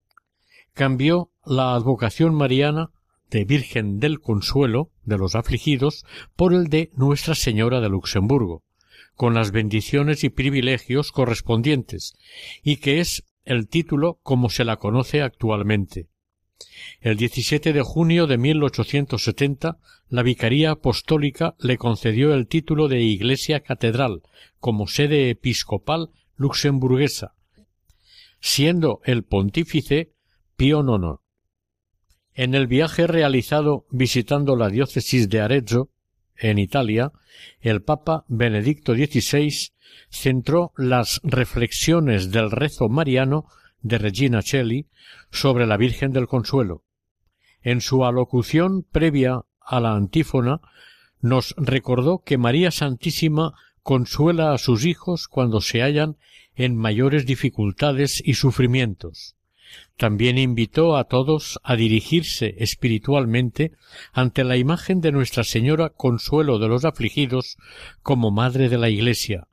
cambió 0.74 1.32
la 1.46 1.74
advocación 1.74 2.34
mariana 2.34 2.92
de 3.30 3.46
Virgen 3.46 4.00
del 4.00 4.20
Consuelo 4.20 4.92
de 5.04 5.18
los 5.18 5.36
afligidos 5.36 6.06
por 6.36 6.54
el 6.54 6.68
de 6.68 6.92
Nuestra 6.96 7.36
Señora 7.36 7.80
de 7.80 7.90
Luxemburgo, 7.90 8.64
con 9.16 9.34
las 9.34 9.52
bendiciones 9.52 10.24
y 10.24 10.30
privilegios 10.30 11.12
correspondientes, 11.12 12.16
y 12.64 12.78
que 12.78 13.00
es 13.00 13.24
el 13.46 13.68
título 13.68 14.20
como 14.24 14.50
se 14.50 14.66
la 14.66 14.78
conoce 14.78 15.22
actualmente. 15.22 16.10
El 17.01 17.18
17 17.18 17.74
de 17.74 17.82
junio 17.82 18.28
de 18.28 18.38
1870, 18.38 19.78
la 20.10 20.24
Vicaría 20.24 20.72
Apostólica 20.72 21.55
le 21.60 21.78
concedió 21.78 22.34
el 22.34 22.47
título 22.47 22.88
de 22.88 23.01
Iglesia 23.01 23.62
Catedral 23.62 24.22
como 24.60 24.88
sede 24.88 25.30
episcopal 25.30 26.10
luxemburguesa, 26.36 27.36
siendo 28.39 29.01
el 29.03 29.24
pontífice 29.24 30.12
Pío 30.57 30.82
IX. 30.82 31.20
En 32.34 32.55
el 32.55 32.68
viaje 32.68 33.07
realizado 33.07 33.86
visitando 33.91 34.55
la 34.55 34.70
diócesis 34.70 35.30
de 35.30 35.41
Arezzo, 35.41 35.89
en 36.36 36.57
Italia, 36.57 37.12
el 37.60 37.82
Papa 37.82 38.24
Benedicto 38.28 38.95
XVI 38.95 39.72
centró 40.10 40.72
las 40.78 41.20
reflexiones 41.24 42.32
del 42.32 42.51
rezo 42.51 42.88
mariano 42.89 43.45
de 43.82 43.98
Regina 43.98 44.42
Celli 44.42 44.88
sobre 45.32 45.66
la 45.66 45.78
Virgen 45.78 46.12
del 46.12 46.28
Consuelo. 46.28 46.84
En 47.62 47.82
su 47.82 48.06
alocución 48.06 48.84
previa 48.84 49.42
a 49.60 49.80
la 49.80 49.96
antífona 49.96 50.62
nos 51.22 51.54
recordó 51.58 52.24
que 52.24 52.38
María 52.38 52.72
Santísima 52.72 53.54
consuela 53.84 54.54
a 54.54 54.58
sus 54.58 54.86
hijos 54.86 55.28
cuando 55.28 55.62
se 55.62 55.82
hallan 55.82 56.18
en 56.56 56.76
mayores 56.76 57.26
dificultades 57.26 58.22
y 58.26 58.36
sufrimientos. 58.36 59.36
También 59.98 60.38
invitó 60.38 60.98
a 60.98 61.04
todos 61.04 61.60
a 61.64 61.76
dirigirse 61.76 62.56
espiritualmente 62.60 63.74
ante 64.14 64.44
la 64.44 64.58
imagen 64.58 65.02
de 65.02 65.12
Nuestra 65.12 65.44
Señora 65.44 65.90
Consuelo 65.90 66.58
de 66.58 66.68
los 66.68 66.86
afligidos 66.86 67.58
como 68.02 68.32
Madre 68.32 68.70
de 68.70 68.78
la 68.78 68.90
Iglesia, 68.90 69.48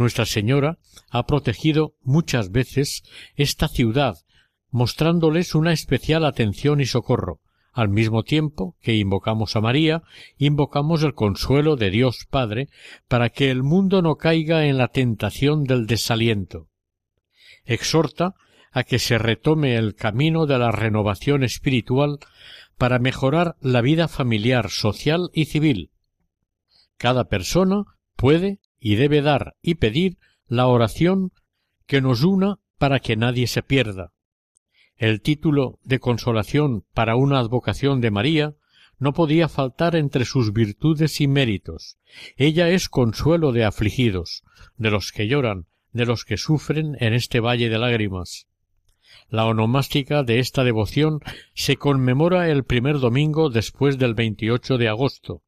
nuestra 0.00 0.26
Señora 0.26 0.78
ha 1.10 1.26
protegido 1.26 1.94
muchas 2.02 2.50
veces 2.50 3.04
esta 3.36 3.68
ciudad, 3.68 4.16
mostrándoles 4.70 5.54
una 5.54 5.72
especial 5.72 6.24
atención 6.24 6.80
y 6.80 6.86
socorro. 6.86 7.40
Al 7.72 7.88
mismo 7.88 8.24
tiempo 8.24 8.76
que 8.80 8.96
invocamos 8.96 9.54
a 9.54 9.60
María, 9.60 10.02
invocamos 10.38 11.04
el 11.04 11.14
consuelo 11.14 11.76
de 11.76 11.90
Dios 11.90 12.26
Padre 12.28 12.68
para 13.06 13.28
que 13.28 13.50
el 13.50 13.62
mundo 13.62 14.02
no 14.02 14.16
caiga 14.16 14.66
en 14.66 14.76
la 14.76 14.88
tentación 14.88 15.62
del 15.64 15.86
desaliento. 15.86 16.66
Exhorta 17.64 18.34
a 18.72 18.82
que 18.82 18.98
se 18.98 19.18
retome 19.18 19.76
el 19.76 19.94
camino 19.94 20.46
de 20.46 20.58
la 20.58 20.72
renovación 20.72 21.44
espiritual 21.44 22.18
para 22.76 22.98
mejorar 22.98 23.56
la 23.60 23.82
vida 23.82 24.08
familiar, 24.08 24.70
social 24.70 25.30
y 25.32 25.44
civil. 25.44 25.90
Cada 26.96 27.28
persona 27.28 27.84
puede 28.16 28.60
y 28.80 28.96
debe 28.96 29.22
dar 29.22 29.56
y 29.62 29.76
pedir 29.76 30.18
la 30.48 30.66
oración 30.66 31.32
que 31.86 32.00
nos 32.00 32.24
una 32.24 32.58
para 32.78 32.98
que 32.98 33.16
nadie 33.16 33.46
se 33.46 33.62
pierda. 33.62 34.12
El 34.96 35.20
título 35.20 35.78
de 35.82 36.00
consolación 36.00 36.84
para 36.92 37.14
una 37.16 37.38
advocación 37.38 38.00
de 38.00 38.10
María 38.10 38.54
no 38.98 39.14
podía 39.14 39.48
faltar 39.48 39.96
entre 39.96 40.24
sus 40.24 40.52
virtudes 40.52 41.20
y 41.20 41.28
méritos. 41.28 41.98
Ella 42.36 42.68
es 42.68 42.88
consuelo 42.88 43.52
de 43.52 43.64
afligidos, 43.64 44.42
de 44.76 44.90
los 44.90 45.12
que 45.12 45.26
lloran, 45.26 45.66
de 45.92 46.06
los 46.06 46.24
que 46.24 46.36
sufren 46.36 46.96
en 47.00 47.14
este 47.14 47.40
valle 47.40 47.70
de 47.70 47.78
lágrimas. 47.78 48.46
La 49.28 49.46
onomástica 49.46 50.22
de 50.22 50.38
esta 50.38 50.64
devoción 50.64 51.20
se 51.54 51.76
conmemora 51.76 52.50
el 52.50 52.64
primer 52.64 52.98
domingo 52.98 53.48
después 53.48 53.98
del 53.98 54.14
28 54.14 54.76
de 54.76 54.88
agosto. 54.88 55.42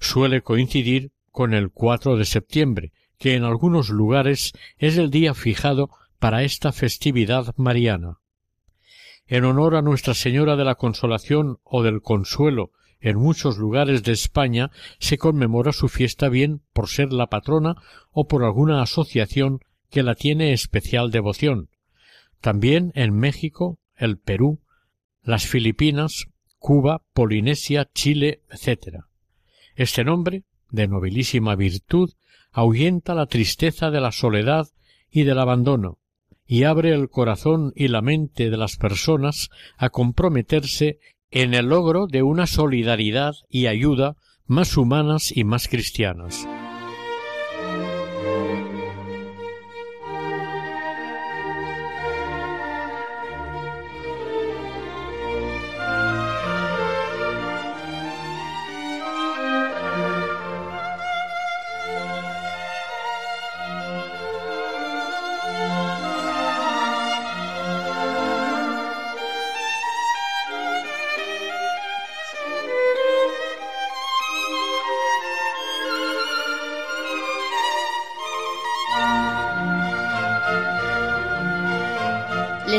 Suele 0.00 0.42
coincidir 0.42 1.12
con 1.38 1.54
el 1.54 1.70
4 1.70 2.16
de 2.16 2.24
septiembre, 2.24 2.90
que 3.16 3.36
en 3.36 3.44
algunos 3.44 3.90
lugares 3.90 4.54
es 4.76 4.98
el 4.98 5.08
día 5.08 5.34
fijado 5.34 5.88
para 6.18 6.42
esta 6.42 6.72
festividad 6.72 7.54
mariana. 7.56 8.18
En 9.28 9.44
honor 9.44 9.76
a 9.76 9.82
Nuestra 9.82 10.14
Señora 10.14 10.56
de 10.56 10.64
la 10.64 10.74
Consolación 10.74 11.58
o 11.62 11.84
del 11.84 12.02
Consuelo 12.02 12.72
en 12.98 13.18
muchos 13.18 13.56
lugares 13.56 14.02
de 14.02 14.10
España 14.10 14.72
se 14.98 15.16
conmemora 15.16 15.70
su 15.70 15.88
fiesta 15.88 16.28
bien 16.28 16.62
por 16.72 16.88
ser 16.88 17.12
la 17.12 17.28
patrona 17.28 17.76
o 18.10 18.26
por 18.26 18.42
alguna 18.42 18.82
asociación 18.82 19.60
que 19.90 20.02
la 20.02 20.16
tiene 20.16 20.52
especial 20.52 21.12
devoción. 21.12 21.70
También 22.40 22.90
en 22.96 23.14
México, 23.14 23.78
el 23.94 24.18
Perú, 24.18 24.58
las 25.22 25.46
Filipinas, 25.46 26.26
Cuba, 26.58 27.04
Polinesia, 27.12 27.88
Chile, 27.94 28.42
etc. 28.50 29.04
Este 29.76 30.02
nombre, 30.02 30.42
de 30.70 30.88
nobilísima 30.88 31.54
virtud, 31.54 32.10
ahuyenta 32.52 33.14
la 33.14 33.26
tristeza 33.26 33.90
de 33.90 34.00
la 34.00 34.12
soledad 34.12 34.68
y 35.10 35.24
del 35.24 35.38
abandono, 35.38 35.98
y 36.46 36.64
abre 36.64 36.92
el 36.92 37.08
corazón 37.08 37.72
y 37.76 37.88
la 37.88 38.02
mente 38.02 38.50
de 38.50 38.56
las 38.56 38.76
personas 38.76 39.50
a 39.76 39.90
comprometerse 39.90 40.98
en 41.30 41.54
el 41.54 41.66
logro 41.66 42.06
de 42.06 42.22
una 42.22 42.46
solidaridad 42.46 43.34
y 43.48 43.66
ayuda 43.66 44.16
más 44.46 44.76
humanas 44.76 45.36
y 45.36 45.44
más 45.44 45.68
cristianas. 45.68 46.48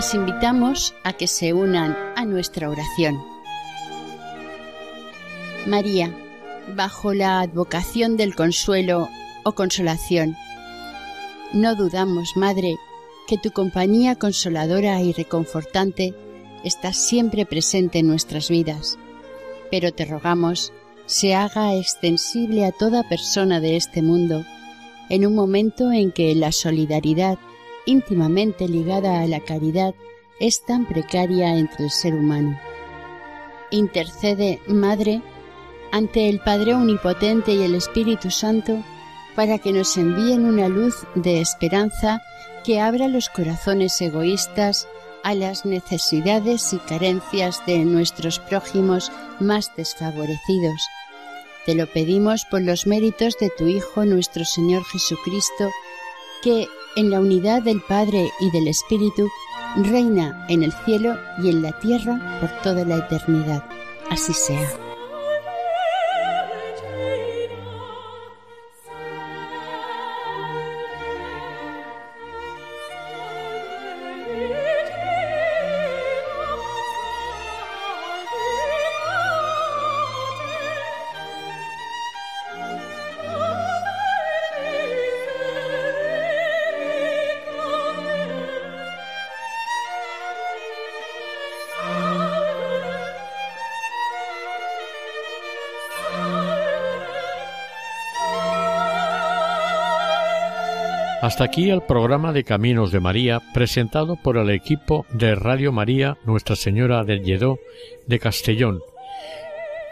Les 0.10 0.16
invitamos 0.16 0.96
a 1.04 1.14
que 1.14 1.28
se 1.28 1.54
unan 1.54 1.96
a 2.16 2.26
nuestra 2.26 2.68
oración. 2.68 3.22
María, 5.68 6.12
bajo 6.76 7.14
la 7.14 7.42
advocación 7.42 8.18
del 8.18 8.34
consuelo 8.34 9.08
o 9.44 9.52
consolación, 9.52 10.36
no 11.54 11.76
dudamos, 11.76 12.32
Madre, 12.36 12.76
que 13.28 13.38
tu 13.38 13.52
compañía 13.52 14.16
consoladora 14.16 15.00
y 15.02 15.14
reconfortante 15.14 16.16
está 16.64 16.92
siempre 16.92 17.46
presente 17.46 18.00
en 18.00 18.08
nuestras 18.08 18.50
vidas, 18.50 18.98
pero 19.70 19.92
te 19.92 20.06
rogamos 20.06 20.74
se 21.06 21.36
haga 21.36 21.76
extensible 21.76 22.66
a 22.66 22.72
toda 22.72 23.08
persona 23.08 23.60
de 23.60 23.76
este 23.76 24.02
mundo 24.02 24.44
en 25.10 25.28
un 25.28 25.36
momento 25.36 25.92
en 25.92 26.12
que 26.12 26.34
la 26.34 26.52
solidaridad 26.52 27.38
íntimamente 27.86 28.68
ligada 28.68 29.22
a 29.22 29.28
la 29.28 29.40
caridad, 29.40 29.94
es 30.40 30.64
tan 30.64 30.86
precaria 30.88 31.58
entre 31.58 31.86
el 31.86 31.92
ser 31.92 32.14
humano. 32.14 32.60
Intercede, 33.72 34.60
Madre, 34.68 35.22
ante 35.92 36.30
el 36.30 36.40
Padre 36.40 36.74
Omnipotente 36.74 37.54
y 37.54 37.64
el 37.64 37.76
Espíritu 37.76 38.32
Santo, 38.32 38.84
para 39.36 39.58
que 39.58 39.72
nos 39.72 39.96
envíen 39.98 40.46
una 40.46 40.68
luz 40.68 41.06
de 41.16 41.42
esperanza 41.42 42.22
que 42.64 42.80
abra 42.80 43.08
los 43.08 43.30
corazones 43.30 44.00
egoístas 44.02 44.88
a 45.24 45.34
las 45.34 45.66
necesidades 45.66 46.74
y 46.74 46.78
carencias 46.78 47.66
de 47.66 47.80
nuestros 47.80 48.40
prójimos 48.40 49.12
más 49.40 49.72
desfavorecidos. 49.76 50.82
Te 51.66 51.76
lo 51.76 51.88
pedimos 51.88 52.46
por 52.46 52.62
los 52.62 52.88
méritos 52.88 53.36
de 53.40 53.50
tu 53.50 53.68
Hijo 53.68 54.06
nuestro 54.06 54.46
Señor 54.46 54.84
Jesucristo, 54.86 55.70
que 56.42 56.68
en 56.96 57.10
la 57.10 57.20
unidad 57.20 57.62
del 57.62 57.82
Padre 57.82 58.30
y 58.40 58.52
del 58.52 58.68
Espíritu, 58.68 59.30
reina 59.78 60.46
en 60.50 60.64
el 60.64 60.74
cielo 60.86 61.16
y 61.42 61.50
en 61.50 61.62
la 61.62 61.72
tierra 61.80 62.40
por 62.40 62.50
toda 62.62 62.86
la 62.86 62.98
eternidad. 62.98 63.64
Así 64.10 64.34
sea. 64.34 64.89
Hasta 101.30 101.44
aquí 101.44 101.70
el 101.70 101.82
programa 101.82 102.34
de 102.34 102.44
Caminos 102.44 102.92
de 102.92 103.00
María 103.00 103.40
presentado 103.54 104.16
por 104.16 104.36
el 104.36 104.50
equipo 104.50 105.06
de 105.12 105.36
Radio 105.36 105.72
María 105.72 106.18
Nuestra 106.26 106.56
Señora 106.56 107.04
del 107.04 107.24
Lledó 107.24 107.60
de 108.08 108.18
Castellón, 108.18 108.80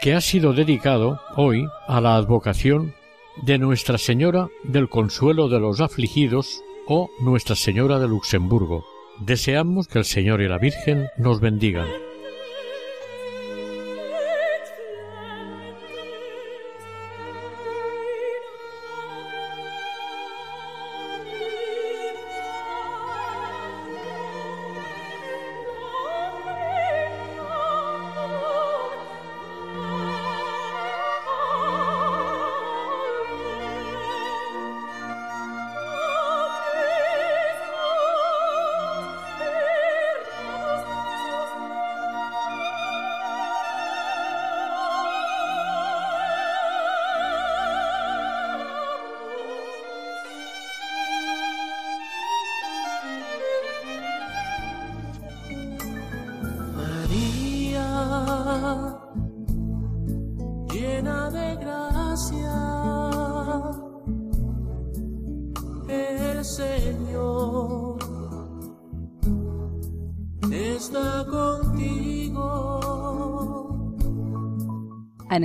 que 0.00 0.14
ha 0.14 0.20
sido 0.20 0.52
dedicado 0.52 1.20
hoy 1.36 1.64
a 1.86 2.00
la 2.00 2.16
advocación 2.16 2.92
de 3.42 3.56
Nuestra 3.56 3.98
Señora 3.98 4.48
del 4.64 4.88
Consuelo 4.88 5.48
de 5.48 5.60
los 5.60 5.80
Afligidos 5.80 6.60
o 6.88 7.08
Nuestra 7.20 7.54
Señora 7.54 8.00
de 8.00 8.08
Luxemburgo. 8.08 8.84
Deseamos 9.20 9.86
que 9.86 10.00
el 10.00 10.06
Señor 10.06 10.42
y 10.42 10.48
la 10.48 10.58
Virgen 10.58 11.06
nos 11.18 11.38
bendigan. 11.38 11.86